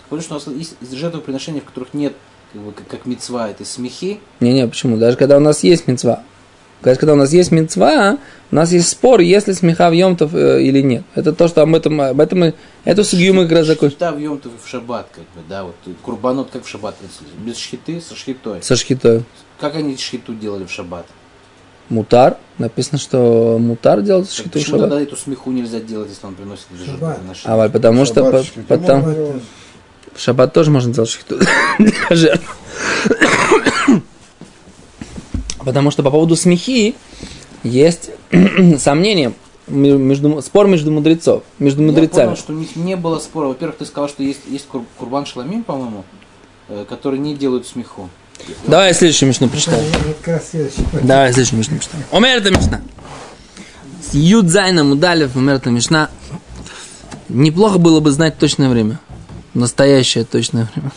Потому 0.09 0.23
что 0.23 0.35
у 0.35 0.38
нас 0.38 0.47
есть 0.81 0.93
жертвоприношения, 0.93 1.61
в 1.61 1.64
которых 1.64 1.95
нет, 1.95 2.14
как 2.52 2.62
бы, 2.62 2.73
как, 2.73 2.87
как 2.87 3.07
мецва, 3.07 3.50
это 3.50 3.64
смехи. 3.64 4.21
Не-не, 4.40 4.67
почему? 4.69 4.97
Даже 4.97 5.17
когда 5.17 5.37
у 5.37 5.40
нас 5.40 5.64
есть 5.64 5.87
мецва. 5.87 6.23
Даже 6.81 7.00
когда 7.00 7.14
у 7.14 7.17
нас 7.17 7.33
есть 7.33 7.50
мецва, 7.50 8.19
у 8.52 8.55
нас 8.55 8.71
есть 8.73 8.88
спор, 8.88 9.21
есть 9.21 9.49
ли 9.49 9.55
смеха 9.55 9.90
в 9.90 9.93
Йомтов 9.93 10.33
э, 10.35 10.62
или 10.62 10.81
нет. 10.81 11.02
Это 11.17 11.33
то, 11.33 11.49
что 11.49 11.62
об 11.62 11.75
этом, 11.75 12.00
об 12.00 12.21
этом 12.21 12.38
мы, 12.38 12.55
эту 12.85 13.02
судью 13.02 13.35
мы 13.35 13.45
как 13.49 13.59
раз 13.59 13.67
закончим. 13.67 13.97
Шхита 13.97 14.12
в 14.12 14.19
Йом 14.19 14.40
в 14.40 14.69
шаббат, 14.69 15.09
как 15.12 15.25
бы, 15.25 15.49
да, 15.49 15.64
вот 15.64 15.75
курбанот 16.02 16.50
как 16.52 16.64
в 16.64 16.69
шаббат. 16.69 16.95
Без 17.45 17.57
шхиты, 17.57 18.00
со 18.00 18.14
шхитой. 18.14 18.62
Со 18.62 18.76
шхитой. 18.76 19.25
Как 19.59 19.75
они 19.75 19.97
шхиту 19.97 20.35
делали 20.35 20.64
в 20.64 20.71
шаббат? 20.71 21.07
Мутар. 21.88 22.37
Написано, 22.59 22.99
что 22.99 23.57
мутар 23.61 24.02
делать 24.02 24.26
Так 24.28 24.35
шхиту 24.35 24.50
почему 24.50 24.76
шаббат. 24.78 24.90
тогда 24.90 25.02
эту 25.02 25.16
смеху 25.16 25.50
нельзя 25.52 25.78
делать, 25.80 26.09
если 26.11 26.26
он 26.26 26.35
приносит 26.35 26.66
жертвоприношение? 26.76 27.64
А, 27.64 27.68
потому 27.68 28.04
что 28.04 28.14
Шаббат 28.25 28.47
по- 28.66 28.76
потом, 28.78 29.02
в 30.14 30.21
шаббат 30.21 30.52
тоже 30.52 30.71
можно 30.71 30.92
делать 30.92 31.11
шхиту. 31.11 31.38
Потому 35.64 35.90
что 35.90 36.02
по 36.02 36.11
поводу 36.11 36.37
смехи 36.37 36.95
есть 37.62 38.11
сомнение, 38.78 39.33
ме- 39.66 39.92
между, 39.99 40.40
спор 40.42 40.66
между 40.66 40.90
мудрецов, 40.90 41.42
между 41.59 41.83
Я 41.83 41.88
мудрецами. 41.88 42.25
понял, 42.26 42.37
что 42.37 42.52
у 42.52 42.57
них 42.57 42.76
не 42.76 42.97
было 42.97 43.18
спора. 43.18 43.49
Во-первых, 43.49 43.78
ты 43.78 43.85
сказал, 43.85 44.09
что 44.09 44.23
есть, 44.23 44.40
есть 44.47 44.66
кур- 44.66 44.85
Курбан 44.99 45.26
Шламим, 45.26 45.64
по-моему, 45.64 46.04
э, 46.68 46.85
которые 46.88 47.21
не 47.21 47.35
делают 47.35 47.66
смеху. 47.66 48.09
Давай 48.66 48.95
следующую 48.95 49.28
мишну 49.28 49.49
прочитаем. 49.49 49.85
Давай 51.02 51.33
следующую 51.33 51.59
мишну 51.59 51.76
прочитаем. 51.76 52.04
Омер 52.12 52.38
это 52.38 52.50
мишна. 52.50 52.80
С 54.02 54.14
Юдзайном 54.14 54.92
Удалев, 54.92 55.37
Омер 55.37 55.54
это 55.54 55.71
мишна. 55.71 56.11
Неплохо 57.28 57.78
было 57.78 58.00
бы 58.00 58.11
знать 58.11 58.38
точное 58.38 58.68
время. 58.68 59.00
Настоящее 59.54 60.25
точное 60.25 60.68
время. 60.75 60.92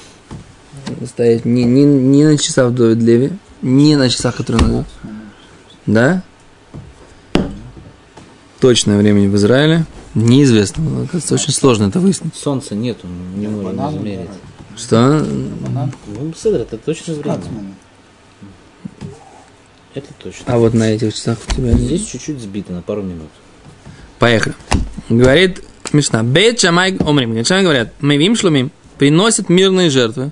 Настоящее. 1.00 1.52
Не, 1.52 1.64
не, 1.64 1.84
не 1.84 2.24
на 2.24 2.38
часах 2.38 2.72
в 2.72 2.76
Довид 2.76 3.00
Леви, 3.00 3.32
не 3.62 3.96
на 3.96 4.10
часах, 4.10 4.36
которые 4.36 4.66
надо. 4.66 4.86
Да? 5.86 6.24
Точное 8.60 8.98
время 8.98 9.28
в 9.28 9.36
Израиле 9.36 9.86
неизвестно. 10.14 10.84
Оказывается, 11.04 11.34
очень 11.34 11.54
сложно 11.54 11.86
это 11.86 12.00
выяснить. 12.00 12.36
Солнца 12.36 12.76
нету, 12.76 13.08
не 13.36 13.48
можем 13.48 13.76
измерить. 13.90 14.30
Что? 14.82 15.26
Седр, 16.36 16.62
это 16.62 16.78
точно 16.78 17.14
время. 17.14 17.40
Это 19.94 20.08
точно. 20.24 20.46
А 20.48 20.58
вот 20.58 20.74
на 20.74 20.92
этих 20.92 21.14
часах 21.14 21.38
у 21.48 21.54
тебя 21.54 21.74
нет. 21.74 21.80
Здесь 21.80 22.08
чуть-чуть 22.08 22.40
сбито 22.40 22.72
на 22.72 22.82
пару 22.82 23.04
минут. 23.04 23.30
Поехали. 24.20 24.56
Говорит 25.10 25.64
Мишна. 25.94 26.24
Бейт 26.24 26.60
Шамай 26.60 26.98
Омрим. 26.98 27.44
Шамай 27.46 27.64
говорят, 27.64 27.94
мы 28.00 28.18
вим 28.18 28.36
шлумим, 28.36 28.72
приносят 28.98 29.50
мирные 29.50 29.90
жертвы. 29.90 30.32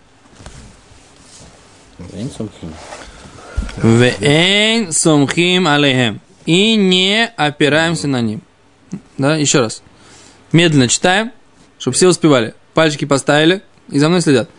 Вейн 3.83 4.91
сумхим 4.91 5.67
алейхем. 5.67 6.21
И 6.45 6.75
не 6.75 7.27
опираемся 7.27 8.07
на 8.07 8.21
ним. 8.21 8.41
Да, 9.17 9.35
еще 9.35 9.59
раз. 9.59 9.83
Медленно 10.51 10.87
читаем, 10.87 11.31
чтобы 11.77 11.95
все 11.95 12.07
успевали. 12.07 12.55
Пальчики 12.73 13.05
поставили 13.05 13.61
и 13.91 13.99
за 13.99 14.09
мной 14.09 14.21
следят. 14.21 14.49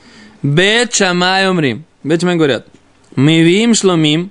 Бет 0.42 0.94
Шамай 0.94 1.46
Омрим. 1.46 1.84
Бет 2.02 2.20
Шамай 2.20 2.36
говорят, 2.36 2.66
мы 3.14 3.42
вим 3.42 3.74
шлумим, 3.74 4.30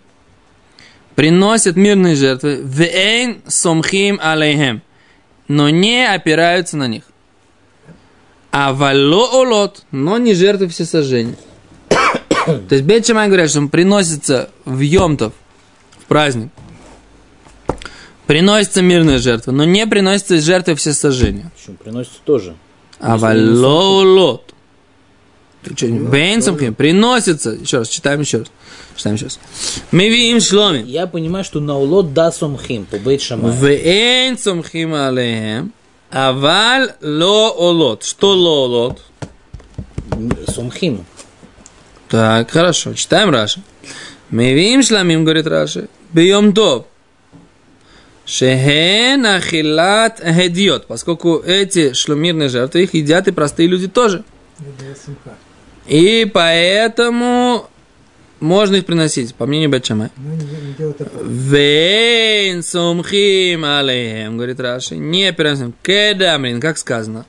приносят 1.16 1.76
мирные 1.76 2.16
жертвы, 2.16 2.62
вейн 2.64 3.42
сумхим 3.48 4.20
алейхем, 4.22 4.82
но 5.48 5.70
не 5.70 6.08
опираются 6.08 6.78
на 6.78 6.88
них. 6.88 7.04
А 8.52 8.74
вало 8.74 9.42
олот, 9.42 9.84
но 9.92 10.18
не 10.18 10.34
жертвы 10.34 10.68
всесожжения. 10.70 11.36
То 11.90 12.68
есть 12.72 12.84
Бет 12.84 13.06
Шамай 13.06 13.28
говорят, 13.28 13.50
что 13.50 13.60
он 13.60 13.70
приносится 13.70 14.50
в 14.66 14.80
Йомтов, 14.80 15.34
в 16.00 16.06
праздник. 16.06 16.50
Приносится 18.26 18.82
мирная 18.82 19.18
жертва, 19.18 19.52
но 19.52 19.66
не 19.66 19.86
приносится 19.88 20.40
жертва 20.40 20.76
всесожжения. 20.76 21.52
Почему? 21.56 21.78
Приносится 21.78 22.20
тоже. 22.24 22.56
А 23.00 23.16
Если 23.16 24.49
Бейнцамхим 25.70 26.74
приносится. 26.74 27.52
Еще 27.52 27.80
раз, 27.80 27.90
читаем 27.90 28.22
еще 28.22 28.40
раз. 28.40 28.52
Читаем 28.96 29.16
еще 29.16 29.26
раз. 29.26 29.40
Мы 29.92 30.10
видим 30.10 30.40
шломи. 30.40 30.84
Я 30.86 31.08
понимаю, 31.08 31.44
что 31.44 31.60
на 31.60 31.78
улот 31.78 32.14
да 32.14 32.32
сумхим, 32.32 32.86
по 32.86 32.98
бейт 32.98 33.22
шамай. 33.22 33.52
Вейн 33.56 34.38
сумхим 34.38 34.94
алейхем, 34.94 35.74
аваль 36.10 36.94
ло 37.02 37.52
улот. 37.52 38.04
Что 38.04 38.34
ло 38.34 38.66
улот? 38.66 39.02
Сумхим. 40.48 41.06
Так, 42.10 42.52
хорошо, 42.52 42.94
читаем 42.94 43.30
Раши. 43.30 43.62
Мы 44.30 44.54
видим 44.54 44.84
шламим, 44.84 45.24
говорит 45.24 45.48
Раши, 45.48 45.88
бьем 46.12 46.54
топ. 46.54 46.88
Шехен 48.26 49.26
ахилат 49.26 50.20
хедиот. 50.20 50.86
Поскольку 50.86 51.40
эти 51.40 51.94
шлумирные 51.94 52.50
жертвы, 52.50 52.84
их 52.84 52.94
едят 52.94 53.28
и 53.28 53.32
простые 53.32 53.68
люди 53.68 53.88
тоже. 53.88 54.24
И 55.90 56.30
поэтому 56.32 57.68
можно 58.40 58.76
их 58.76 58.86
приносить, 58.86 59.34
по 59.34 59.48
мнению 59.48 59.70
делай 60.78 60.94
такого. 60.94 61.24
Вейн 61.24 62.62
сумхим 62.62 63.66
алейхем, 63.66 64.38
говорит 64.38 64.60
Раши, 64.60 64.98
не 64.98 65.26
опираемся. 65.26 65.72
Кедамрин, 65.82 66.62
как 66.62 66.78
сказано. 66.78 67.26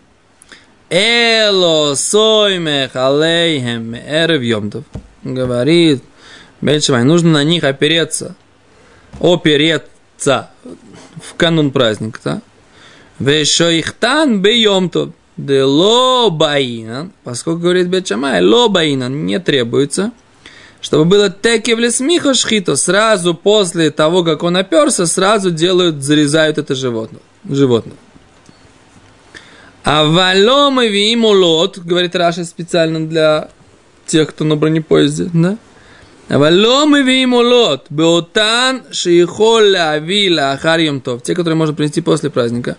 Эло 0.90 1.94
соймех 1.94 2.94
алейхем 2.94 3.94
эрев 3.94 4.42
йомтов. 4.42 4.84
Говорит 5.24 6.02
Бельшевай, 6.60 7.04
нужно 7.04 7.30
на 7.30 7.44
них 7.44 7.64
опереться. 7.64 8.36
Опереться 9.20 10.50
в 11.24 11.34
канун 11.36 11.70
праздника, 11.70 12.20
да? 12.22 12.42
Вешоихтан 13.18 14.42
бейомтов. 14.42 15.10
Де 15.46 15.62
ло 15.62 16.30
баинан, 16.30 17.12
поскольку 17.24 17.60
говорит 17.60 17.88
Бечамай, 17.88 18.42
ло 18.42 18.68
баинан 18.68 19.24
не 19.24 19.38
требуется, 19.40 20.12
чтобы 20.82 21.06
было 21.06 21.30
текевле 21.30 21.90
смиха 21.90 22.34
шхито, 22.34 22.76
сразу 22.76 23.34
после 23.34 23.90
того, 23.90 24.22
как 24.22 24.42
он 24.42 24.58
оперся, 24.58 25.06
сразу 25.06 25.50
делают, 25.50 26.02
зарезают 26.02 26.58
это 26.58 26.74
животное. 26.74 27.22
животное. 27.48 27.96
А 29.82 30.04
валом 30.04 30.82
и 30.82 30.88
вимулот, 30.88 31.78
говорит 31.78 32.14
Раша 32.14 32.44
специально 32.44 33.08
для 33.08 33.48
тех, 34.04 34.28
кто 34.28 34.44
на 34.44 34.56
бронепоезде, 34.56 35.30
да? 35.32 35.56
А 36.28 36.38
валом 36.38 36.96
и 36.96 37.02
вимулот, 37.02 37.86
беотан 37.88 38.82
шиихол 38.90 39.74
авила 39.74 40.52
ахарьем 40.52 41.00
те, 41.00 41.34
которые 41.34 41.56
можно 41.56 41.74
принести 41.74 42.02
после 42.02 42.28
праздника. 42.28 42.76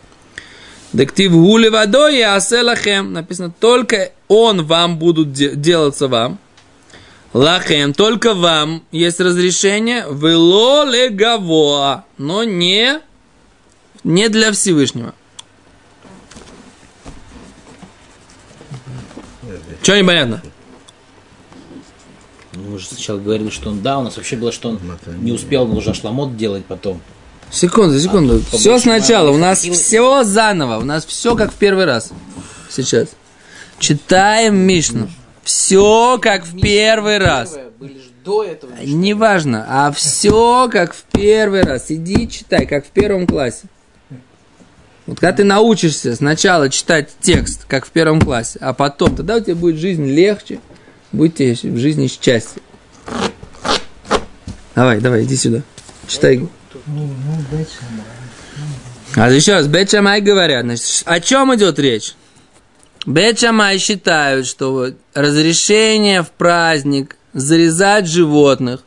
Дектив 0.94 1.32
гули 1.32 1.70
водой 1.70 2.18
и 2.18 2.22
аселахем. 2.22 3.14
Написано, 3.14 3.52
только 3.60 4.12
он 4.28 4.66
вам 4.66 4.98
будут 4.98 5.32
де- 5.32 5.56
делаться 5.56 6.08
вам. 6.08 6.38
Лахем, 7.34 7.94
только 7.94 8.34
вам 8.34 8.84
есть 8.92 9.22
разрешение 9.22 10.06
вело 10.12 10.84
легавоа, 10.84 12.04
но 12.18 12.44
не, 12.44 13.00
не 14.04 14.28
для 14.28 14.52
Всевышнего. 14.52 15.14
Что 19.82 19.98
непонятно? 19.98 20.42
Ну, 22.54 22.72
мы 22.72 22.80
же 22.80 22.86
сначала 22.88 23.18
говорили, 23.18 23.50
что 23.50 23.70
он, 23.70 23.82
да, 23.82 23.98
у 23.98 24.04
нас 24.04 24.18
вообще 24.18 24.36
было, 24.36 24.52
что 24.52 24.70
он 24.70 24.80
не 25.22 25.32
успел, 25.32 25.64
он 25.64 25.78
уже 25.78 25.94
шламот 25.94 26.36
делать 26.36 26.66
потом. 26.66 27.02
Секунду, 27.52 28.00
секунду. 28.00 28.42
А, 28.52 28.58
все 28.58 28.80
сначала. 28.80 29.30
У 29.32 29.38
нас 29.38 29.60
хватило. 29.60 29.76
все 29.76 30.24
заново. 30.24 30.78
У 30.78 30.86
нас 30.86 31.06
все 31.06 31.36
как 31.36 31.52
в 31.52 31.56
первый 31.56 31.86
раз. 31.86 32.12
Сейчас. 32.70 33.10
Читаем 33.78 34.56
Мишну. 34.56 35.10
Все 35.44 36.18
как 36.22 36.46
в 36.46 36.60
первый 36.60 37.18
раз. 37.18 37.58
До 38.24 38.44
этого. 38.44 38.72
Неважно, 38.84 39.66
а 39.68 39.92
все 39.92 40.70
как 40.72 40.94
в 40.94 41.04
первый 41.12 41.64
раз. 41.64 41.86
Иди 41.90 42.30
читай, 42.30 42.68
как 42.68 42.86
в 42.86 42.90
первом 42.90 43.26
классе. 43.26 43.64
Вот 45.08 45.20
когда 45.20 45.38
ты 45.38 45.44
научишься 45.44 46.16
сначала 46.16 46.70
читать 46.70 47.10
текст, 47.20 47.66
как 47.68 47.88
в 47.88 47.90
первом 47.90 48.22
классе, 48.22 48.60
а 48.62 48.74
потом, 48.74 49.16
тогда 49.16 49.38
у 49.38 49.40
тебя 49.40 49.56
будет 49.56 49.78
жизнь 49.78 50.06
легче, 50.06 50.60
будет 51.12 51.36
тебе 51.36 51.54
в 51.54 51.78
жизни 51.78 52.08
счастье. 52.08 52.62
Давай, 54.76 55.02
давай, 55.02 55.24
иди 55.24 55.36
сюда. 55.36 55.64
Читай. 56.08 56.48
А 59.16 59.30
еще 59.30 59.54
раз, 59.54 59.68
Бет 59.68 59.92
говорят, 59.92 60.66
значит, 60.66 61.04
о 61.06 61.20
чем 61.20 61.54
идет 61.56 61.80
речь? 61.80 62.16
Бет 63.06 63.40
считают, 63.40 64.48
что 64.48 64.92
разрешение 65.14 66.24
в 66.24 66.32
праздник 66.32 67.18
зарезать 67.34 68.08
животных, 68.08 68.82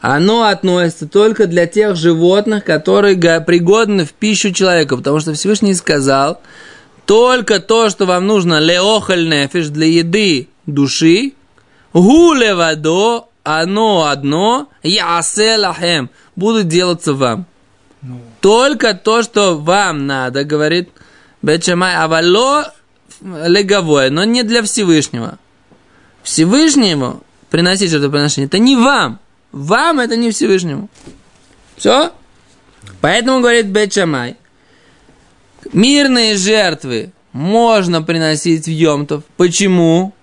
оно 0.00 0.44
относится 0.44 1.06
только 1.06 1.46
для 1.46 1.66
тех 1.66 1.96
животных, 1.96 2.64
которые 2.64 3.16
пригодны 3.40 4.04
в 4.04 4.12
пищу 4.12 4.52
человека, 4.52 4.96
потому 4.96 5.20
что 5.20 5.34
Всевышний 5.34 5.74
сказал, 5.74 6.40
только 7.06 7.60
то, 7.60 7.90
что 7.90 8.06
вам 8.06 8.26
нужно 8.26 8.60
леохаль 8.60 9.28
нефиш 9.28 9.68
для 9.68 9.86
еды 9.86 10.48
души, 10.66 11.32
гуле 11.92 12.54
водо, 12.54 13.29
оно 13.58 14.06
одно, 14.06 14.68
ясе 14.82 15.56
лахем, 15.56 16.10
будут 16.36 16.68
делаться 16.68 17.14
вам. 17.14 17.46
Ну, 18.02 18.20
Только 18.40 18.94
то, 18.94 19.22
что 19.22 19.56
вам 19.56 20.06
надо, 20.06 20.44
говорит 20.44 20.90
Бечамай, 21.42 21.96
авало 21.96 22.72
леговое, 23.20 24.10
но 24.10 24.24
не 24.24 24.42
для 24.42 24.62
Всевышнего. 24.62 25.38
Всевышнему 26.22 27.22
приносить 27.50 27.90
жертвоприношение, 27.90 28.46
это 28.46 28.58
не 28.58 28.76
вам. 28.76 29.18
Вам 29.52 30.00
это 30.00 30.16
не 30.16 30.30
Всевышнему. 30.30 30.88
Все? 31.76 32.12
Поэтому 33.00 33.40
говорит 33.40 33.66
Бейт 33.66 33.91
Шамай, 33.91 34.36
мирные 35.72 36.36
жертвы 36.36 37.12
можно 37.32 38.02
приносить 38.02 38.66
в 38.66 38.70
Йом-тов. 38.70 39.24
Почему? 39.36 40.14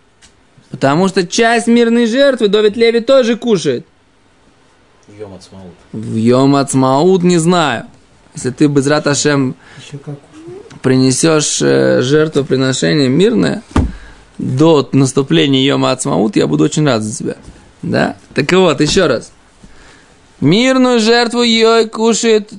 Потому 0.71 1.07
что 1.07 1.25
часть 1.25 1.67
мирной 1.67 2.07
жертвы 2.07 2.49
Довид 2.49 2.75
Леви 2.75 2.99
тоже 2.99 3.37
кушает. 3.37 3.85
Йом 5.17 5.33
Ацмаут. 5.33 5.73
В 5.93 6.15
Йом 6.15 6.55
Ацмаут 6.55 7.23
не 7.23 7.37
знаю. 7.37 7.85
Если 8.35 8.51
ты 8.51 8.67
בעזרת 8.67 8.85
השם 8.87 9.55
принесешь 10.81 11.61
э, 11.61 12.01
жертвоприношение 12.01 13.07
мирное 13.07 13.63
до 14.37 14.87
наступления 14.91 15.61
Йома 15.63 15.91
Ацмаут, 15.91 16.35
я 16.35 16.45
буду 16.47 16.65
очень 16.65 16.85
рад 16.85 17.01
за 17.01 17.17
тебя. 17.17 17.37
Да? 17.81 18.17
Так 18.33 18.51
вот, 18.51 18.81
еще 18.81 19.07
раз. 19.07 19.31
Мирную 20.39 20.99
жертву 20.99 21.41
ее 21.41 21.87
кушает 21.87 22.51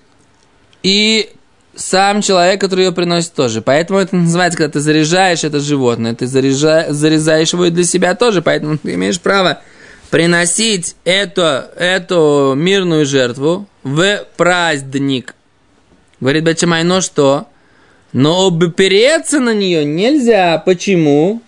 и 0.83 1.31
сам 1.79 2.23
человек, 2.23 2.61
который 2.61 2.87
ее 2.87 2.93
приносит 2.93 3.33
тоже. 3.35 3.63
Поэтому 3.63 4.01
это 4.01 4.17
называется, 4.17 4.59
когда 4.59 4.73
ты 4.73 4.81
заряжаешь 4.81 5.45
это 5.45 5.61
животное, 5.61 6.15
ты 6.15 6.25
заряжа- 6.25 6.91
зарезаешь 6.91 7.53
его 7.53 7.67
и 7.67 7.71
для 7.71 7.85
себя 7.85 8.15
тоже. 8.15 8.43
Поэтому 8.43 8.79
ты 8.79 8.95
имеешь 8.95 9.21
право 9.21 9.63
приносить 10.11 10.97
эту, 11.05 11.43
эту 11.43 12.55
мирную 12.57 13.07
жертву 13.07 13.69
в 13.85 14.25
праздник. 14.37 15.35
Говорит 16.21 16.45
Бачамай, 16.45 16.83
но 16.83 17.01
что? 17.01 17.47
Но 18.13 18.49
опереться 18.49 19.39
на 19.39 19.55
нее 19.55 19.85
нельзя. 19.85 20.59
Почему? 20.59 21.43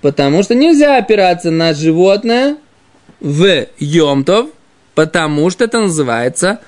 Потому 0.00 0.42
что 0.42 0.54
нельзя 0.56 0.98
опираться 0.98 1.50
на 1.50 1.74
животное 1.74 2.56
в 3.20 3.66
Йомтов, 3.78 4.48
потому 4.94 5.50
что 5.50 5.64
это 5.64 5.80
называется 5.80 6.58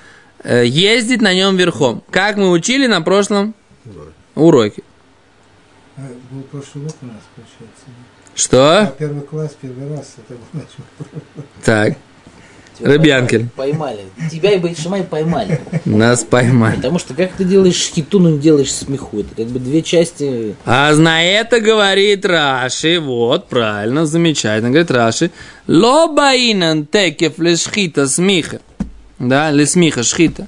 ездить 0.43 1.21
на 1.21 1.33
нем 1.33 1.55
верхом. 1.57 2.03
Как 2.11 2.37
мы 2.37 2.49
учили 2.51 2.87
на 2.87 3.01
прошлом 3.01 3.53
уроке. 4.35 4.83
А, 5.97 6.01
был 6.31 6.41
прошлый 6.43 6.85
урок 6.85 6.95
у 7.01 7.05
нас, 7.05 7.21
получается. 7.35 7.85
А 7.87 8.37
Что? 8.37 8.95
первый 8.97 9.21
класс, 9.21 9.55
первый 9.61 9.95
раз, 9.95 10.15
это 10.17 10.33
был 10.35 10.45
наш 10.53 11.45
Так, 11.63 11.97
Тебя 12.81 12.93
Рыбьянкель. 12.93 13.47
Поймали. 13.55 14.05
Тебя 14.31 14.53
и 14.53 14.57
Байтшамай 14.57 15.03
поймали. 15.03 15.59
нас 15.85 16.23
поймали. 16.23 16.77
Потому 16.77 16.99
что 16.99 17.13
как 17.13 17.33
ты 17.33 17.43
делаешь 17.43 17.75
шхиту, 17.75 18.19
но 18.19 18.29
не 18.31 18.39
делаешь 18.39 18.73
смеху. 18.73 19.19
Это 19.19 19.35
как 19.35 19.47
бы 19.47 19.59
две 19.59 19.81
части. 19.83 20.55
А 20.65 20.93
на 20.95 21.23
это 21.23 21.59
говорит 21.59 22.25
Раши, 22.25 22.99
вот, 22.99 23.47
правильно, 23.47 24.05
замечательно, 24.05 24.69
говорит 24.69 24.89
Раши, 24.91 25.31
лобаинан 25.67 26.87
текев 26.87 27.37
лешхита 27.37 28.07
смиха, 28.07 28.61
да, 29.29 29.51
лесмиха 29.51 30.03
шхита. 30.03 30.47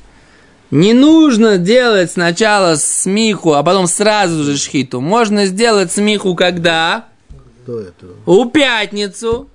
Не 0.72 0.94
нужно 0.94 1.60
делать 1.60 2.12
сначала 2.12 2.76
смиху, 2.76 3.54
а 3.54 3.64
потом 3.64 3.86
сразу 3.86 4.44
же 4.44 4.58
шхиту. 4.58 5.02
Можно 5.02 5.46
сделать 5.46 5.92
смиху 5.92 6.34
когда? 6.36 7.06
До 7.68 7.80
этого. 7.80 8.14
У 8.26 8.46
пятницу. 8.50 9.48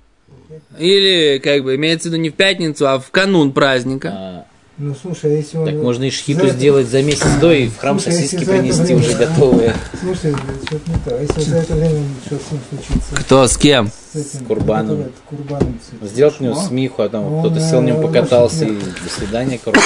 Или, 0.77 1.39
как 1.43 1.63
бы, 1.63 1.75
имеется 1.75 2.07
в 2.07 2.11
виду 2.11 2.21
не 2.21 2.29
в 2.29 2.35
пятницу, 2.35 2.87
а 2.87 2.99
в 2.99 3.11
канун 3.11 3.51
праздника. 3.51 4.09
а, 4.13 4.45
Ну, 4.81 4.95
слушай, 4.99 5.25
а 5.33 5.35
если 5.35 5.57
он... 5.57 5.65
так 5.65 5.75
можно 5.75 6.05
и 6.05 6.09
шхиту 6.09 6.39
за 6.41 6.47
это- 6.47 6.55
сделать 6.57 6.87
за 6.87 7.03
месяц 7.03 7.27
до 7.41 7.51
и 7.51 7.67
в 7.67 7.77
храм 7.77 7.99
Слушай, 7.99 8.15
сосиски 8.15 8.35
за 8.45 8.51
это 8.53 8.61
принести 8.61 8.81
время- 8.93 8.99
уже 9.01 9.13
готовые. 9.17 9.75
Слушай, 9.99 10.35
что-то 10.65 10.89
не 10.91 10.97
то. 11.05 11.17
А 11.17 11.21
если 11.21 11.41
за 11.41 11.57
это 11.57 11.73
время 11.75 12.03
что 12.25 12.35
с 12.35 12.51
ним 12.51 12.61
случится? 12.69 13.15
Кто, 13.15 13.47
с 13.47 13.57
кем? 13.57 13.89
С 13.89 14.15
этим, 14.15 14.45
Курбаном. 14.45 14.87
который- 15.03 15.11
Курбаном. 15.29 15.79
с- 16.01 16.07
Сделать 16.09 16.35
у 16.39 16.43
него 16.45 16.55
Ну, 16.55 16.61
смеху, 16.67 17.01
а 17.01 17.09
там 17.09 17.39
кто-то 17.41 17.59
сел 17.59 17.81
на 17.81 17.87
нем 17.87 17.99
э, 17.99 18.01
покатался 18.03 18.65
и 18.65 18.77
до 18.79 19.09
свидания, 19.09 19.59
короче. 19.63 19.81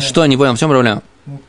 Что, 0.00 0.26
не 0.26 0.36
понял, 0.36 0.56
в 0.56 0.58
чем 0.58 0.70
проблема? 0.70 1.02
Ну, 1.26 1.40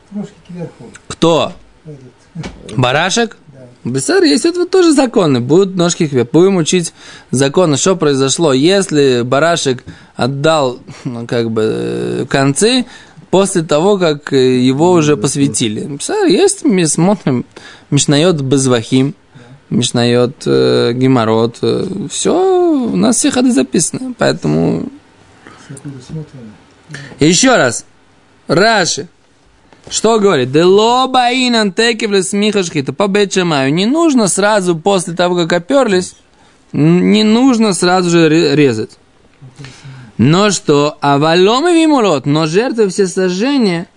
кверху. 0.46 0.84
Кто? 1.08 1.52
Этот, 1.84 2.78
Барашек? 2.78 3.38
Да. 3.84 3.90
Бессар, 3.90 4.22
есть 4.22 4.44
это 4.44 4.66
тоже 4.66 4.92
законы. 4.92 5.40
Будут 5.40 5.76
ножки 5.76 6.06
хве. 6.06 6.24
Будем 6.24 6.56
учить 6.56 6.92
законы, 7.30 7.76
что 7.76 7.96
произошло, 7.96 8.52
если 8.52 9.22
барашек 9.22 9.84
отдал, 10.16 10.78
ну, 11.04 11.26
как 11.26 11.50
бы, 11.50 11.62
э, 11.64 12.26
концы 12.28 12.86
после 13.30 13.62
того, 13.62 13.98
как 13.98 14.32
э, 14.32 14.58
его 14.60 14.92
уже 14.92 15.16
посвятили. 15.16 15.84
Бессар, 15.84 16.26
есть, 16.26 16.64
мы 16.64 16.86
смотрим, 16.86 17.44
Мишнает 17.90 18.40
Безвахим, 18.40 19.14
Мишнает 19.70 20.42
э, 20.46 20.92
Геморрот. 20.94 21.58
все, 22.10 22.34
у 22.34 22.96
нас 22.96 23.16
все 23.16 23.30
ходы 23.30 23.52
записаны. 23.52 24.14
Поэтому 24.18 24.88
еще 27.18 27.56
раз. 27.56 27.84
Раши. 28.48 29.08
Что 29.88 30.18
говорит? 30.18 30.52
Дело 30.52 31.06
баинан 31.06 31.72
текевле 31.72 32.22
смиха 32.22 32.62
шхита 32.62 32.92
по 32.92 33.08
бетчамаю. 33.08 33.72
Не 33.74 33.86
нужно 33.86 34.28
сразу 34.28 34.76
после 34.76 35.14
того, 35.14 35.34
как 35.36 35.52
оперлись, 35.52 36.14
не 36.72 37.24
нужно 37.24 37.74
сразу 37.74 38.08
же 38.08 38.28
ре- 38.28 38.54
резать. 38.56 38.98
Но 40.18 40.50
что? 40.50 40.96
А 41.00 41.18
валомы 41.18 41.74
вимурот, 41.74 42.26
но 42.26 42.46
жертвы 42.46 42.88
все 42.88 43.06
сожжения, 43.06 43.88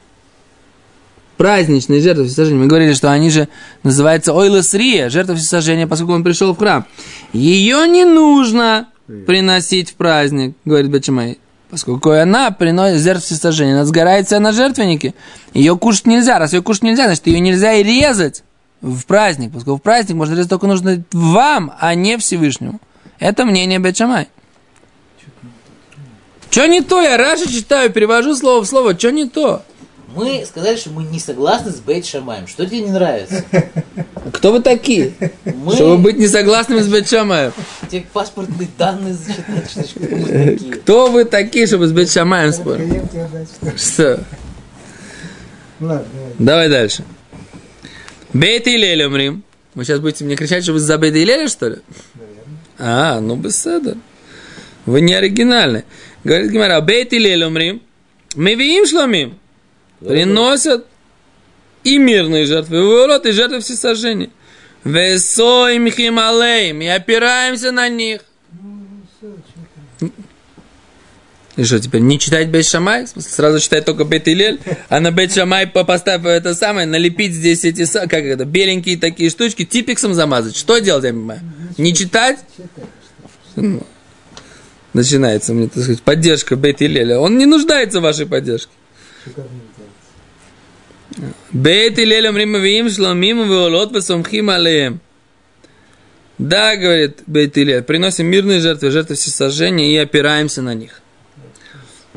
праздничные 1.38 2.02
жертвы 2.02 2.26
всесожжения, 2.26 2.60
мы 2.62 2.68
говорили, 2.68 2.94
что 2.94 3.12
они 3.12 3.30
же 3.30 3.48
называются 3.84 4.34
ойлесрия, 4.34 5.10
жертва 5.10 5.36
всесожжения, 5.36 5.88
поскольку 5.88 6.14
он 6.14 6.24
пришел 6.24 6.54
в 6.54 6.58
храм. 6.58 6.86
Ее 7.32 7.88
не 7.88 8.06
нужно 8.06 8.88
приносить 9.28 9.92
в 9.92 9.96
праздник, 9.96 10.56
говорит 10.66 10.90
Бачамай. 10.90 11.38
Поскольку 11.70 12.12
она 12.12 12.52
приносит 12.52 13.02
жертву 13.02 13.24
всесожжения, 13.24 13.74
она 13.74 13.86
сгорается 13.86 14.40
на 14.40 14.52
жертвеннике, 14.52 15.14
ее 15.54 15.78
кушать 15.78 16.06
нельзя. 16.06 16.38
Раз 16.40 16.54
ее 16.54 16.62
кушать 16.62 16.84
нельзя, 16.84 17.06
значит, 17.06 17.26
ее 17.28 17.40
нельзя 17.40 17.74
и 17.74 17.84
резать 17.84 18.44
в 18.82 19.06
праздник, 19.06 19.52
поскольку 19.52 19.80
в 19.80 19.82
праздник 19.82 20.16
можно 20.16 20.36
резать 20.36 20.50
только 20.50 20.68
нужно 20.68 21.04
вам, 21.12 21.74
а 21.80 21.96
не 21.96 22.18
Всевышнему. 22.18 22.80
Это 23.20 23.46
мнение 23.46 23.80
Бечамай. 23.80 24.28
Что 26.52 26.68
не 26.68 26.82
то? 26.82 27.02
Я 27.02 27.18
Раши 27.18 27.52
читаю, 27.52 27.92
перевожу 27.92 28.36
слово 28.36 28.64
в 28.64 28.68
слово. 28.68 28.98
Что 28.98 29.12
не 29.12 29.28
то? 29.28 29.64
Мы 30.16 30.46
сказали, 30.46 30.78
что 30.78 30.90
мы 30.92 31.04
не 31.04 31.20
согласны 31.20 31.72
с 31.72 31.76
Бейт 31.76 32.06
Шамаем. 32.06 32.48
Что 32.48 32.66
тебе 32.66 32.82
не 32.82 32.92
нравится? 32.92 33.44
Кто 34.34 34.52
вы 34.54 34.62
такие? 34.62 35.14
Мы 35.44 35.74
Чтобы 35.76 35.98
быть 35.98 36.18
несогласными 36.18 36.80
с 36.80 36.88
Бетшамаем. 36.88 37.52
тебе 37.90 38.06
паспортные 38.12 38.68
данные 38.78 39.14
зачитать, 39.14 39.70
что 39.70 40.00
такие. 40.00 40.72
Кто 40.72 41.12
вы 41.12 41.26
такие, 41.26 41.68
чтобы 41.68 41.88
с 41.88 41.92
Бетшамаем 41.92 42.52
спорить? 42.54 42.88
Клиент 42.88 43.14
я 43.14 43.28
дать, 43.28 43.80
что-? 43.80 44.24
Ладно, 45.80 46.06
давай. 46.14 46.34
Давай 46.40 46.70
дальше. 46.70 47.04
Бейт 48.34 48.68
и 48.68 48.78
Лель 48.78 49.04
умрим. 49.04 49.44
Вы 49.76 49.84
сейчас 49.84 50.00
будете 50.00 50.24
мне 50.24 50.36
кричать, 50.36 50.64
что 50.64 50.74
вы 50.74 50.80
за 50.80 50.98
Бейт 50.98 51.16
и 51.16 51.26
Леля, 51.26 51.48
что 51.48 51.68
ли? 51.68 51.78
Наверное. 52.16 52.58
А, 52.78 53.20
ну 53.20 53.36
беседа. 53.36 53.98
Вы 54.86 55.02
не 55.02 55.14
оригинальны. 55.14 55.84
Говорит 56.24 56.52
Гимара, 56.52 56.80
бейт 56.82 57.14
или 57.14 57.44
умрим, 57.44 57.82
мы 58.36 58.56
видим 58.56 58.86
шломим. 58.86 59.38
Приносят 60.00 60.86
и 61.84 61.98
мирные 61.98 62.46
жертвы, 62.46 62.78
и 62.78 62.82
ворот, 62.82 63.26
и 63.26 63.32
жертвы 63.32 63.60
всесожжения. 63.60 64.30
Весоим 64.84 65.90
хималеем, 65.90 66.82
и 66.82 66.88
опираемся 66.88 67.72
на 67.72 67.90
них. 67.90 68.22
И 71.56 71.64
что 71.64 71.80
теперь, 71.80 72.02
не 72.02 72.20
читать 72.20 72.50
Бейт 72.50 72.66
Шамай? 72.66 73.08
Сразу 73.08 73.60
читать 73.62 73.86
только 73.86 74.04
Бейт 74.04 74.28
Илель, 74.28 74.60
а 74.90 75.00
на 75.00 75.14
Бейт 75.14 75.34
Шамай 75.34 75.68
по- 75.68 75.86
поставь 75.86 76.26
это 76.26 76.54
самое, 76.54 76.86
налепить 76.86 77.34
здесь 77.34 77.64
эти, 77.64 77.86
как 77.86 78.14
это, 78.14 78.44
беленькие 78.44 78.98
такие 78.98 79.30
штучки, 79.30 79.64
типиксом 79.64 80.14
замазать. 80.14 80.58
Что 80.58 80.80
делать, 80.80 81.06
я 81.06 81.12
понимаю? 81.12 81.40
Не 81.78 81.96
читать? 81.96 82.40
Начинается 84.92 85.54
мне, 85.54 85.68
так 85.68 85.84
сказать, 85.84 86.02
поддержка 86.02 86.58
Бейт 86.58 86.82
Илеля. 86.82 87.20
Он 87.20 87.38
не 87.38 87.46
нуждается 87.46 88.02
в 88.02 88.04
вашей 88.04 88.26
поддержке. 88.26 88.72
Бейт 91.52 91.98
Илель 92.00 92.28
умрим 92.28 92.62
вим 92.62 92.90
шломим 92.90 93.48
веолот. 93.48 93.92
Да, 96.38 96.76
говорит 96.76 97.24
Бейт 97.26 97.54
приносим 97.88 98.26
мирные 98.28 98.60
жертвы, 98.60 98.92
жертвы 98.92 99.16
всесожжения 99.16 99.94
и 99.94 99.98
опираемся 99.98 100.62
на 100.62 100.74
них. 100.74 101.02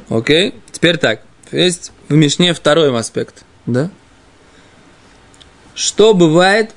Окей? 0.09 0.55
Теперь 0.73 0.97
так. 0.97 1.23
Есть 1.53 1.93
в 2.09 2.15
Мишне 2.15 2.53
второй 2.55 2.97
аспект. 2.97 3.45
Да? 3.67 3.91
Что 5.75 6.15
бывает? 6.15 6.73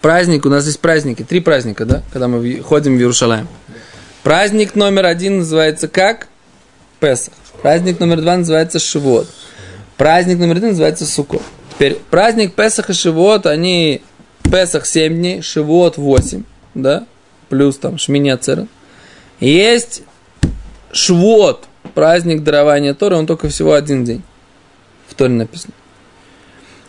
Праздник, 0.00 0.46
у 0.46 0.48
нас 0.48 0.66
есть 0.66 0.80
праздники, 0.80 1.22
три 1.22 1.40
праздника, 1.40 1.84
да? 1.84 2.02
Когда 2.12 2.26
мы 2.26 2.60
ходим 2.60 2.96
в 2.96 2.98
Иерушалаем. 2.98 3.46
Праздник 4.22 4.74
номер 4.74 5.06
один 5.06 5.38
называется 5.38 5.88
как? 5.88 6.28
Песах. 7.00 7.34
Праздник 7.60 8.00
номер 8.00 8.20
два 8.20 8.36
называется 8.36 8.78
Шивот. 8.78 9.28
Праздник 10.02 10.38
номер 10.40 10.56
один 10.56 10.70
называется 10.70 11.06
Суккот. 11.06 11.42
Теперь 11.70 11.94
праздник 11.94 12.56
Песах 12.56 12.90
и 12.90 12.92
Шивот, 12.92 13.46
они 13.46 14.02
Песах 14.42 14.84
7 14.84 15.14
дней, 15.14 15.42
Шивот 15.42 15.96
8, 15.96 16.42
да? 16.74 17.06
Плюс 17.48 17.78
там 17.78 17.98
Шмини 17.98 18.30
Ацерет. 18.30 18.66
Есть 19.38 20.02
Швот, 20.90 21.68
праздник 21.94 22.42
дарования 22.42 22.94
Торы, 22.94 23.14
он 23.14 23.28
только 23.28 23.48
всего 23.48 23.74
один 23.74 24.04
день. 24.04 24.24
В 25.06 25.14
Торе 25.14 25.34
написано. 25.34 25.72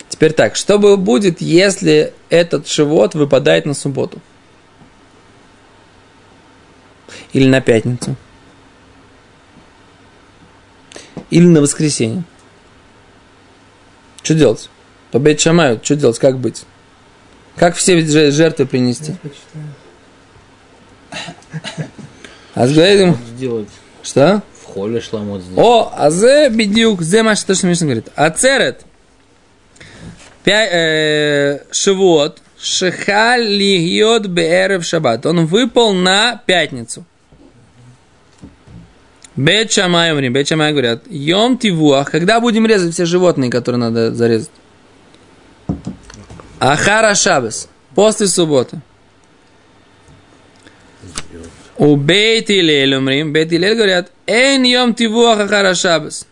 Теперь 0.08 0.32
так, 0.32 0.56
что 0.56 0.76
будет, 0.96 1.40
если 1.40 2.12
этот 2.30 2.66
Шивот 2.66 3.14
выпадает 3.14 3.64
на 3.64 3.74
субботу? 3.74 4.18
Или 7.32 7.46
на 7.46 7.60
пятницу? 7.60 8.16
Или 11.30 11.46
на 11.46 11.60
воскресенье? 11.60 12.24
Что 14.24 14.34
делать? 14.34 14.68
По 15.12 15.18
Бейт 15.20 15.40
Шамаю, 15.40 15.78
что 15.82 15.94
делать, 15.94 16.18
как 16.18 16.38
быть? 16.38 16.64
Как 17.56 17.76
все 17.76 18.00
же- 18.00 18.32
жертвы 18.32 18.66
принести? 18.66 19.14
А 22.54 22.66
говорит, 22.66 23.16
Сделать 23.36 23.68
что? 24.02 24.42
в 24.62 24.64
холле 24.66 25.00
шламот 25.00 25.42
сделать. 25.42 25.58
О, 25.58 25.92
а 25.96 26.10
зе 26.10 26.48
бедюк, 26.48 27.02
зе 27.02 27.22
маш, 27.22 27.42
то, 27.44 27.54
что 27.54 27.66
Мишна 27.66 27.86
говорит. 27.86 28.08
Ацерет, 28.16 28.82
пя- 30.44 30.68
э, 30.70 31.58
шивот, 31.70 32.40
шехаль 32.58 33.44
лигьот 33.46 34.26
беэрев 34.26 34.84
шаббат. 34.84 35.26
Он 35.26 35.46
выпал 35.46 35.92
на 35.92 36.40
пятницу. 36.46 37.04
Бет 39.36 39.72
Шамай 39.72 40.12
умри, 40.12 40.28
Бет 40.28 40.46
Шамай 40.46 40.72
говорят, 40.72 41.02
Йом 41.08 41.58
Тивуах, 41.58 42.10
когда 42.10 42.40
будем 42.40 42.66
резать 42.66 42.94
все 42.94 43.04
животные, 43.04 43.50
которые 43.50 43.80
надо 43.80 44.14
зарезать? 44.14 44.50
Ахара 46.60 47.14
Шабас, 47.14 47.68
после 47.94 48.28
субботы. 48.28 48.80
У 51.76 51.96
Бейт 51.96 52.50
Илель 52.50 52.94
умрим, 52.94 53.32
Бейт 53.32 53.52
Илель 53.52 53.74
говорят, 53.74 54.12
Эн 54.26 54.62
Йом 54.62 54.94
Тивуах 54.94 55.40
Ахара 55.40 55.74
Шабас. 55.74 56.28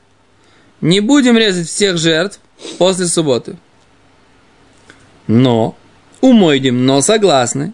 Не 0.80 1.00
будем 1.00 1.36
резать 1.36 1.68
всех 1.68 1.98
жертв 1.98 2.38
после 2.78 3.06
субботы. 3.06 3.56
Но, 5.26 5.76
умойдем, 6.20 6.86
но 6.86 7.00
согласны. 7.00 7.72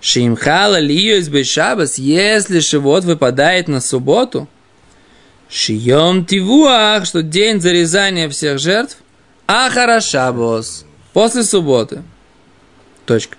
Шимхала 0.00 0.80
лиюс 0.80 1.28
бешабас, 1.28 1.96
если 1.96 2.60
шивот 2.60 3.04
выпадает 3.04 3.68
на 3.68 3.80
субботу, 3.80 4.48
шием 5.54 6.26
тивуах, 6.26 7.06
что 7.06 7.22
день 7.22 7.60
зарезания 7.60 8.28
всех 8.28 8.58
жертв, 8.58 8.96
ахара 9.46 10.00
шабос, 10.00 10.84
после 11.12 11.44
субботы. 11.44 12.02
Точка. 13.06 13.36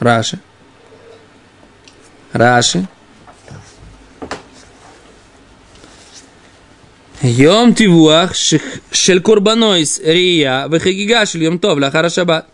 Раши. 0.00 0.40
Раши. 2.32 2.88
Йом 7.22 7.74
тивуах 7.74 8.34
шель 8.34 9.20
курбанойс 9.20 10.00
рия 10.00 10.66
вехагига 10.68 11.26
шель 11.26 11.44
йом 11.44 11.60
тов 11.60 11.78
лахара 11.78 12.08
шаббат. 12.08 12.48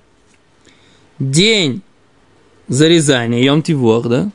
День 1.18 1.80
зарезания, 2.68 3.42
йом 3.42 3.62
тивуах, 3.62 4.06
да? 4.06 4.30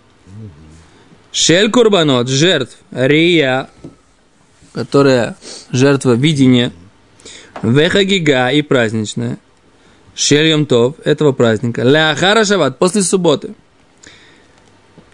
Шель 1.31 1.69
курбанот, 1.69 2.27
жертв, 2.27 2.77
рия, 2.91 3.69
которая 4.73 5.35
жертва 5.71 6.13
видения, 6.13 6.71
вехагига 7.61 8.49
и 8.49 8.61
праздничная. 8.61 9.37
Шель 10.15 10.47
йом 10.47 10.65
тов, 10.65 10.95
этого 11.05 11.31
праздника. 11.31 11.81
Лахара 11.83 12.43
шаббат, 12.45 12.79
после 12.79 13.01
субботы. 13.01 13.55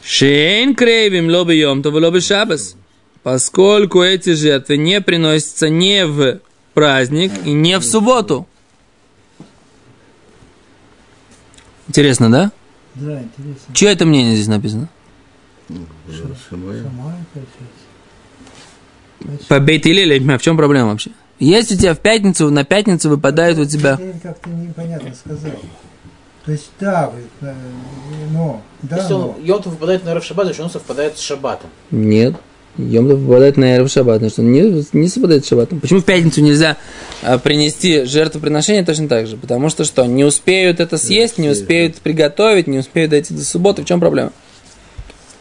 Шейн 0.04 0.76
крейвим 0.76 1.30
лобы 1.30 1.56
йом 1.56 1.82
тов, 1.84 1.93
лобы 1.93 2.22
шабас. 2.22 2.76
Поскольку 3.24 4.02
эти 4.02 4.34
жертвы 4.34 4.78
не 4.78 5.02
приносятся 5.02 5.70
не 5.70 6.06
в 6.06 6.39
праздник 6.74 7.32
и 7.46 7.52
не 7.52 7.78
в 7.78 7.84
субботу. 7.84 8.48
Интересно, 11.88 12.32
да? 12.32 12.52
Да, 12.96 13.22
интересно. 13.22 13.74
Чье 13.74 13.91
это 13.91 14.06
мнение 14.06 14.36
здесь 14.36 14.48
написано? 14.48 14.89
Шамай. 15.67 16.82
Получается. 16.82 17.77
По 19.48 19.60
бейт 19.60 19.86
или 19.86 20.18
понимаю, 20.20 20.40
в 20.40 20.44
чем 20.44 20.58
проблема 20.58 20.92
вообще? 20.92 21.12
Если 21.40 21.76
у 21.76 21.78
тебя 21.78 21.94
в 21.94 22.00
пятницу, 22.00 22.50
на 22.50 22.64
пятницу 22.64 23.10
выпадают 23.10 23.60
у 23.60 23.66
тебя... 23.66 24.00
Как-то 24.24 24.50
непонятно 24.50 25.14
сказал. 25.14 25.52
То 26.46 26.52
есть, 26.54 26.72
да, 26.80 27.12
э, 27.42 27.54
но, 28.32 28.62
да, 28.82 28.98
Если 28.98 29.14
он, 29.14 29.36
Йом-Тов 29.44 29.70
выпадает 29.72 30.06
на 30.06 30.14
Рав 30.14 30.24
Шаббат, 30.24 30.46
значит 30.46 30.62
он 30.62 30.70
совпадает 30.70 31.18
с 31.18 31.22
Шаббатом. 31.22 31.70
Нет. 31.92 32.36
Йом 32.78 33.08
выпадает 33.08 33.58
на 33.58 33.76
Эрев 33.76 33.92
Шаббат, 33.92 34.22
что 34.32 34.42
он 34.44 34.52
не, 34.52 34.86
не 34.94 35.10
совпадает 35.10 35.44
с 35.44 35.50
Шаббатом. 35.50 35.80
Почему 35.80 36.00
в 36.00 36.06
пятницу 36.06 36.42
нельзя 36.42 36.78
а, 37.24 37.38
принести 37.40 38.04
жертвоприношение 38.04 38.86
точно 38.86 39.08
так 39.08 39.28
же? 39.28 39.36
Потому 39.36 39.70
что 39.70 39.84
что, 39.84 40.06
не 40.06 40.24
успеют 40.24 40.80
это 40.80 40.98
съесть, 40.98 41.38
не 41.38 41.50
успеют 41.50 41.98
приготовить, 41.98 42.68
не 42.68 42.78
успеют 42.78 43.12
дойти 43.12 43.34
до 43.34 43.44
субботы. 43.44 43.82
В 43.82 43.86
чем 43.86 44.00
проблема? 44.00 44.32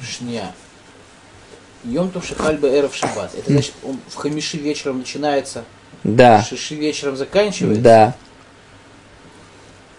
Шня. 0.01 0.51
Йом-Тов 1.87 2.27
Шахаль 2.27 2.59
Эров 2.63 2.95
Шаббат. 2.95 3.31
Это 3.37 3.53
значит, 3.53 3.73
он 3.83 3.99
в 4.09 4.15
Хамиши 4.17 4.57
вечером 4.59 4.99
начинается, 4.99 5.65
Да, 6.05 6.43
Шиши 6.43 6.75
вечером 6.75 7.17
заканчивается. 7.17 7.83
да. 7.83 8.15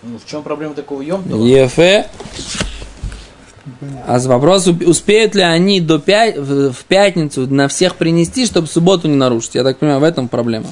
Ну, 0.03 0.19
в 0.19 0.25
чем 0.29 0.43
проблема 0.43 0.73
такого 0.75 1.01
Йом-Това? 1.01 1.45
Ефе. 1.47 2.07
А 4.05 4.17
вопрос, 4.19 4.67
успеют 4.67 5.35
ли 5.35 5.41
они 5.41 5.81
до 5.81 5.95
пя- 5.97 6.39
в 6.39 6.71
в 6.71 6.85
пятницу 6.85 7.47
на 7.47 7.67
всех 7.67 7.95
принести, 7.95 8.45
чтобы 8.45 8.67
субботу 8.67 9.07
не 9.07 9.15
нарушить? 9.15 9.55
Я 9.55 9.63
так 9.63 9.77
понимаю, 9.79 9.99
в 9.99 10.03
этом 10.03 10.29
проблема. 10.29 10.71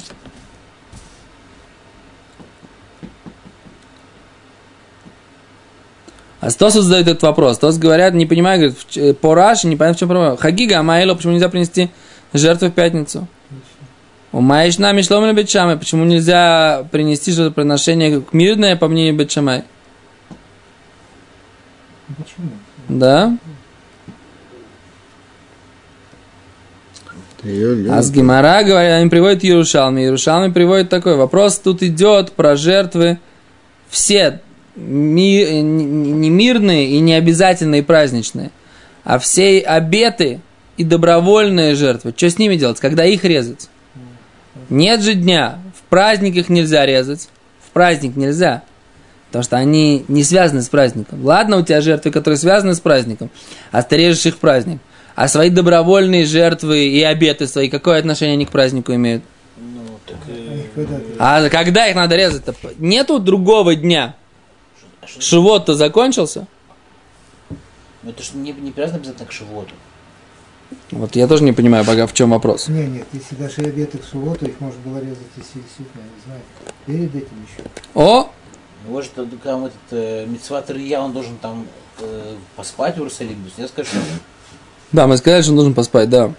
А 6.40 6.50
Стос 6.50 6.74
задает 6.74 7.08
этот 7.08 7.22
вопрос. 7.22 7.58
Тос 7.58 7.78
говорят, 7.78 8.14
не 8.14 8.26
понимаю, 8.26 8.58
говорит, 8.58 8.78
ч- 8.88 9.14
по 9.14 9.34
Раши, 9.34 9.66
не 9.68 9.76
понимаю, 9.76 9.94
в 9.94 9.98
чем 9.98 10.08
проблема. 10.08 10.36
Хагига, 10.36 10.78
Амаэло, 10.78 11.14
почему 11.14 11.32
нельзя 11.32 11.48
принести 11.48 11.90
жертву 12.32 12.68
в 12.68 12.72
пятницу? 12.72 13.26
У 14.32 14.40
Маишна 14.40 14.92
Мишлом 14.92 15.34
Бетшамай, 15.34 15.78
почему 15.78 16.04
нельзя 16.04 16.86
принести 16.92 17.32
жертвоприношение 17.32 18.20
к 18.20 18.34
мирное, 18.34 18.76
по 18.76 18.86
мнению 18.86 19.14
Бетшамай? 19.14 19.64
Почему? 22.06 22.50
Да? 22.88 23.36
А 27.90 28.02
с 28.02 28.10
Гимара, 28.10 28.62
говорят, 28.62 29.00
они 29.00 29.08
приводят 29.08 29.44
Иерушалми. 29.44 30.00
Иерушалми 30.02 30.52
приводит 30.52 30.88
такой 30.90 31.16
вопрос. 31.16 31.58
Тут 31.58 31.82
идет 31.82 32.32
про 32.32 32.56
жертвы 32.56 33.18
все 33.88 34.40
ми- 34.76 35.42
э, 35.42 35.60
не 35.60 36.30
мирные 36.30 36.88
и 36.90 37.00
не 37.00 37.14
обязательные 37.14 37.82
праздничные, 37.82 38.50
а 39.04 39.18
все 39.18 39.60
обеты 39.60 40.40
и 40.76 40.84
добровольные 40.84 41.74
жертвы, 41.74 42.12
что 42.16 42.28
с 42.28 42.38
ними 42.38 42.56
делать, 42.56 42.80
когда 42.80 43.04
их 43.04 43.24
резать? 43.24 43.68
Нет 44.68 45.02
же 45.02 45.14
дня, 45.14 45.58
в 45.78 45.88
праздник 45.88 46.36
их 46.36 46.48
нельзя 46.48 46.84
резать, 46.86 47.28
в 47.66 47.70
праздник 47.70 48.16
нельзя, 48.16 48.62
потому 49.28 49.42
что 49.44 49.56
они 49.56 50.04
не 50.08 50.24
связаны 50.24 50.62
с 50.62 50.68
праздником. 50.68 51.24
Ладно, 51.24 51.58
у 51.58 51.62
тебя 51.62 51.80
жертвы, 51.80 52.10
которые 52.10 52.38
связаны 52.38 52.74
с 52.74 52.80
праздником, 52.80 53.30
а 53.70 53.82
ты 53.82 53.96
режешь 53.96 54.26
их 54.26 54.34
в 54.34 54.38
праздник. 54.38 54.80
А 55.14 55.28
свои 55.28 55.48
добровольные 55.48 56.26
жертвы 56.26 56.88
и 56.88 57.02
обеты 57.02 57.46
свои, 57.46 57.70
какое 57.70 57.98
отношение 57.98 58.34
они 58.34 58.44
к 58.44 58.50
празднику 58.50 58.92
имеют? 58.94 59.22
Ну, 59.56 59.80
так... 60.06 60.18
А 61.18 61.40
э, 61.40 61.46
А 61.46 61.48
когда 61.48 61.86
их 61.86 61.96
надо 61.96 62.16
резать-то? 62.16 62.54
Нету 62.78 63.18
другого 63.18 63.74
дня. 63.74 64.14
Шивот-то 65.06 65.74
закончился? 65.74 66.46
Ну, 68.02 68.10
это 68.10 68.22
же 68.22 68.30
не, 68.34 68.52
не 68.52 68.70
привязано 68.70 68.98
обязательно 68.98 69.26
к 69.26 69.32
животу. 69.32 69.74
Вот 70.90 71.14
я 71.16 71.26
тоже 71.26 71.44
не 71.44 71.52
понимаю 71.52 71.84
пока 71.84 72.06
в 72.06 72.12
чем 72.12 72.30
вопрос. 72.30 72.68
Не, 72.68 72.86
нет, 72.86 73.06
если 73.12 73.34
даже 73.36 73.62
обеты 73.62 73.98
в 73.98 74.04
субботу, 74.04 74.46
их 74.46 74.60
можно 74.60 74.80
было 74.84 74.98
резать, 74.98 75.18
если 75.36 75.60
действительно, 75.60 76.02
я 76.02 76.08
не 76.14 76.24
знаю, 76.24 76.40
перед 76.86 77.14
этим 77.14 77.46
еще. 77.46 77.68
О, 77.94 78.30
Может, 78.88 79.12
там 79.42 79.66
этот 79.66 79.78
э, 79.90 80.26
Митцват 80.26 80.70
Рия, 80.70 81.00
он 81.00 81.12
должен 81.12 81.36
там 81.38 81.66
э, 82.00 82.36
поспать 82.56 82.96
в 82.96 82.98
Иерусалиме. 82.98 83.50
Я 83.56 83.68
скажу, 83.68 83.90
что 83.90 83.98
да, 84.92 85.06
мы 85.06 85.16
сказали, 85.16 85.42
что 85.42 85.52
нужно 85.52 85.72
поспать, 85.72 86.08
да. 86.08 86.32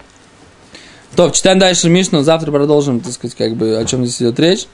То, 1.14 1.30
читаем 1.30 1.58
дальше 1.58 1.88
Мишну, 1.88 2.22
завтра 2.22 2.50
продолжим, 2.50 3.00
так 3.00 3.12
сказать, 3.12 3.36
как 3.36 3.56
бы, 3.56 3.78
о 3.78 3.84
чем 3.84 4.04
здесь 4.04 4.20
идет 4.22 4.38
речь. 4.40 4.66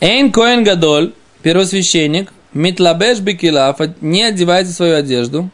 Эйн 0.00 0.32
Коэн 0.32 0.64
Гадоль, 0.64 1.12
первосвященник, 1.42 2.32
Митлабеш 2.54 3.20
Бекилав, 3.20 3.78
не 4.00 4.22
одевается 4.22 4.72
в 4.72 4.76
свою 4.76 4.96
одежду. 4.96 5.50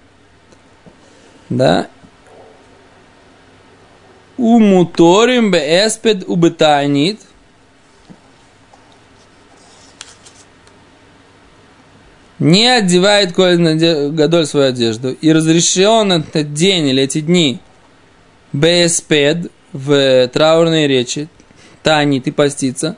Да. 1.51 1.89
Умуторим 4.37 5.51
беэспед 5.51 6.25
убытайнит. 6.29 7.21
Не 12.39 12.69
одевает 12.69 13.33
Коэн 13.33 14.15
Гадоль 14.15 14.47
свою 14.47 14.69
одежду. 14.69 15.11
И 15.11 15.33
разрешен 15.33 16.13
этот 16.13 16.55
день 16.55 16.87
или 16.87 17.03
эти 17.03 17.21
дни 17.21 17.59
беэспед 18.53 19.51
в 19.73 20.29
траурной 20.29 20.87
речи. 20.87 21.29
Танит 21.83 22.27
и 22.27 22.31
поститься. 22.31 22.97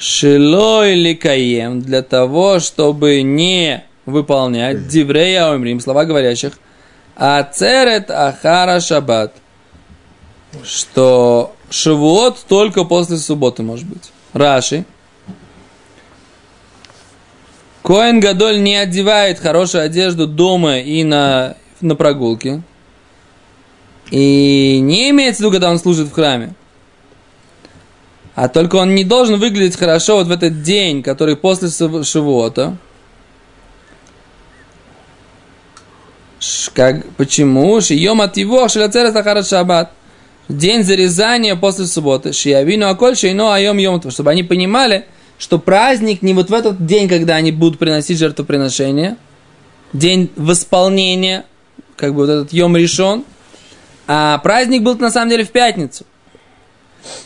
Шилой 0.00 0.94
ликаем 0.94 1.82
для 1.82 2.00
того, 2.00 2.58
чтобы 2.58 3.20
не 3.20 3.84
выполнять 4.06 4.88
диврея 4.88 5.52
омрим, 5.52 5.78
слова 5.78 6.06
говорящих, 6.06 6.54
а 7.16 7.42
церет 7.42 8.10
ахара 8.10 8.80
шаббат, 8.80 9.34
что 10.64 11.54
шивот 11.68 12.38
только 12.48 12.84
после 12.84 13.18
субботы 13.18 13.62
может 13.62 13.86
быть. 13.86 14.10
Раши. 14.32 14.86
Коэн 17.82 18.20
Гадоль 18.20 18.62
не 18.62 18.76
одевает 18.76 19.38
хорошую 19.38 19.84
одежду 19.84 20.26
дома 20.26 20.78
и 20.78 21.04
на, 21.04 21.56
на 21.82 21.94
прогулке. 21.94 22.62
И 24.10 24.78
не 24.80 25.10
имеется 25.10 25.42
в 25.42 25.44
виду, 25.44 25.52
когда 25.52 25.70
он 25.70 25.78
служит 25.78 26.08
в 26.08 26.12
храме. 26.12 26.54
А 28.40 28.48
только 28.48 28.76
он 28.76 28.94
не 28.94 29.04
должен 29.04 29.38
выглядеть 29.38 29.76
хорошо 29.76 30.16
вот 30.16 30.28
в 30.28 30.30
этот 30.30 30.62
день, 30.62 31.02
который 31.02 31.36
после 31.36 31.68
Шивота. 31.68 32.78
Как, 36.72 37.04
почему? 37.18 37.78
Шием 37.82 38.22
от 38.22 38.38
его 38.38 38.66
шилацера 38.68 39.12
сахара 39.12 39.42
шаббат. 39.42 39.92
День 40.48 40.84
зарезания 40.84 41.54
после 41.54 41.84
субботы. 41.84 42.32
Шиявину 42.32 42.88
аколь 42.88 43.14
шейно 43.14 43.52
айом 43.52 43.76
йом. 43.76 44.10
Чтобы 44.10 44.30
они 44.30 44.42
понимали, 44.42 45.04
что 45.36 45.58
праздник 45.58 46.22
не 46.22 46.32
вот 46.32 46.48
в 46.48 46.54
этот 46.54 46.86
день, 46.86 47.10
когда 47.10 47.34
они 47.34 47.52
будут 47.52 47.78
приносить 47.78 48.18
жертвоприношение, 48.18 49.18
день 49.92 50.30
восполнения, 50.36 51.44
как 51.94 52.14
бы 52.14 52.24
вот 52.24 52.30
этот 52.30 52.52
йом 52.54 52.74
решен, 52.74 53.22
а 54.06 54.38
праздник 54.38 54.82
был 54.82 54.96
на 54.96 55.10
самом 55.10 55.28
деле 55.28 55.44
в 55.44 55.50
пятницу. 55.50 56.06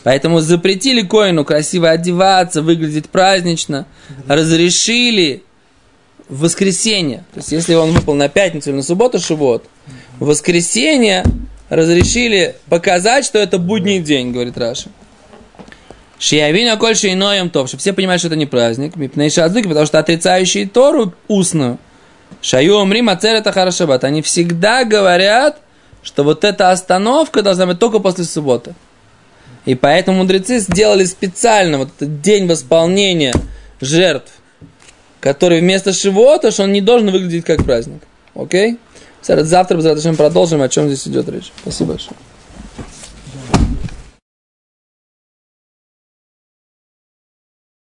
Поэтому 0.03 0.41
запретили 0.41 1.01
Коину 1.01 1.45
красиво 1.45 1.89
одеваться, 1.89 2.61
выглядеть 2.61 3.09
празднично, 3.09 3.85
разрешили 4.27 5.43
в 6.29 6.41
воскресенье. 6.41 7.25
То 7.33 7.39
есть, 7.39 7.51
если 7.51 7.73
он 7.75 7.91
выпал 7.91 8.13
на 8.15 8.29
пятницу 8.29 8.69
или 8.69 8.77
на 8.77 8.83
субботу, 8.83 9.19
шивот, 9.19 9.65
в 10.19 10.25
воскресенье 10.25 11.23
разрешили 11.69 12.55
показать, 12.69 13.25
что 13.25 13.39
это 13.39 13.57
будний 13.57 13.99
день, 13.99 14.31
говорит 14.31 14.57
Раша. 14.57 14.89
Шиявина 16.17 16.77
коль 16.77 16.95
шейноем 16.95 17.49
топ, 17.49 17.67
чтобы 17.67 17.81
все 17.81 17.93
понимали, 17.93 18.17
что 18.17 18.27
это 18.27 18.37
не 18.37 18.45
праздник. 18.45 18.95
Мипней 18.95 19.29
шадзуки, 19.29 19.67
потому 19.67 19.85
что 19.85 19.99
отрицающие 19.99 20.67
Тору 20.67 21.13
устную. 21.27 21.77
Шаю 22.41 22.77
омрим 22.77 23.09
ацерета 23.09 23.51
харашабат. 23.51 24.03
Они 24.03 24.21
всегда 24.21 24.85
говорят, 24.85 25.59
что 26.03 26.23
вот 26.23 26.43
эта 26.43 26.71
остановка 26.71 27.41
должна 27.41 27.65
быть 27.65 27.79
только 27.79 27.99
после 27.99 28.23
субботы. 28.23 28.75
И 29.65 29.75
поэтому 29.75 30.19
мудрецы 30.19 30.59
сделали 30.59 31.05
специально 31.05 31.79
вот 31.79 31.89
этот 31.95 32.21
день 32.21 32.47
восполнения 32.47 33.33
жертв, 33.81 34.31
который 35.19 35.59
вместо 35.59 35.91
Шивота, 35.91 36.51
что 36.51 36.63
он 36.63 36.71
не 36.71 36.81
должен 36.81 37.11
выглядеть 37.11 37.45
как 37.45 37.63
праздник. 37.65 38.01
Окей? 38.35 38.77
Завтра, 39.21 39.81
завтра 39.81 40.13
продолжим, 40.13 40.61
о 40.61 40.69
чем 40.69 40.87
здесь 40.87 41.07
идет 41.07 41.27
речь. 41.29 41.51
Спасибо 41.61 41.93
большое. 41.93 42.15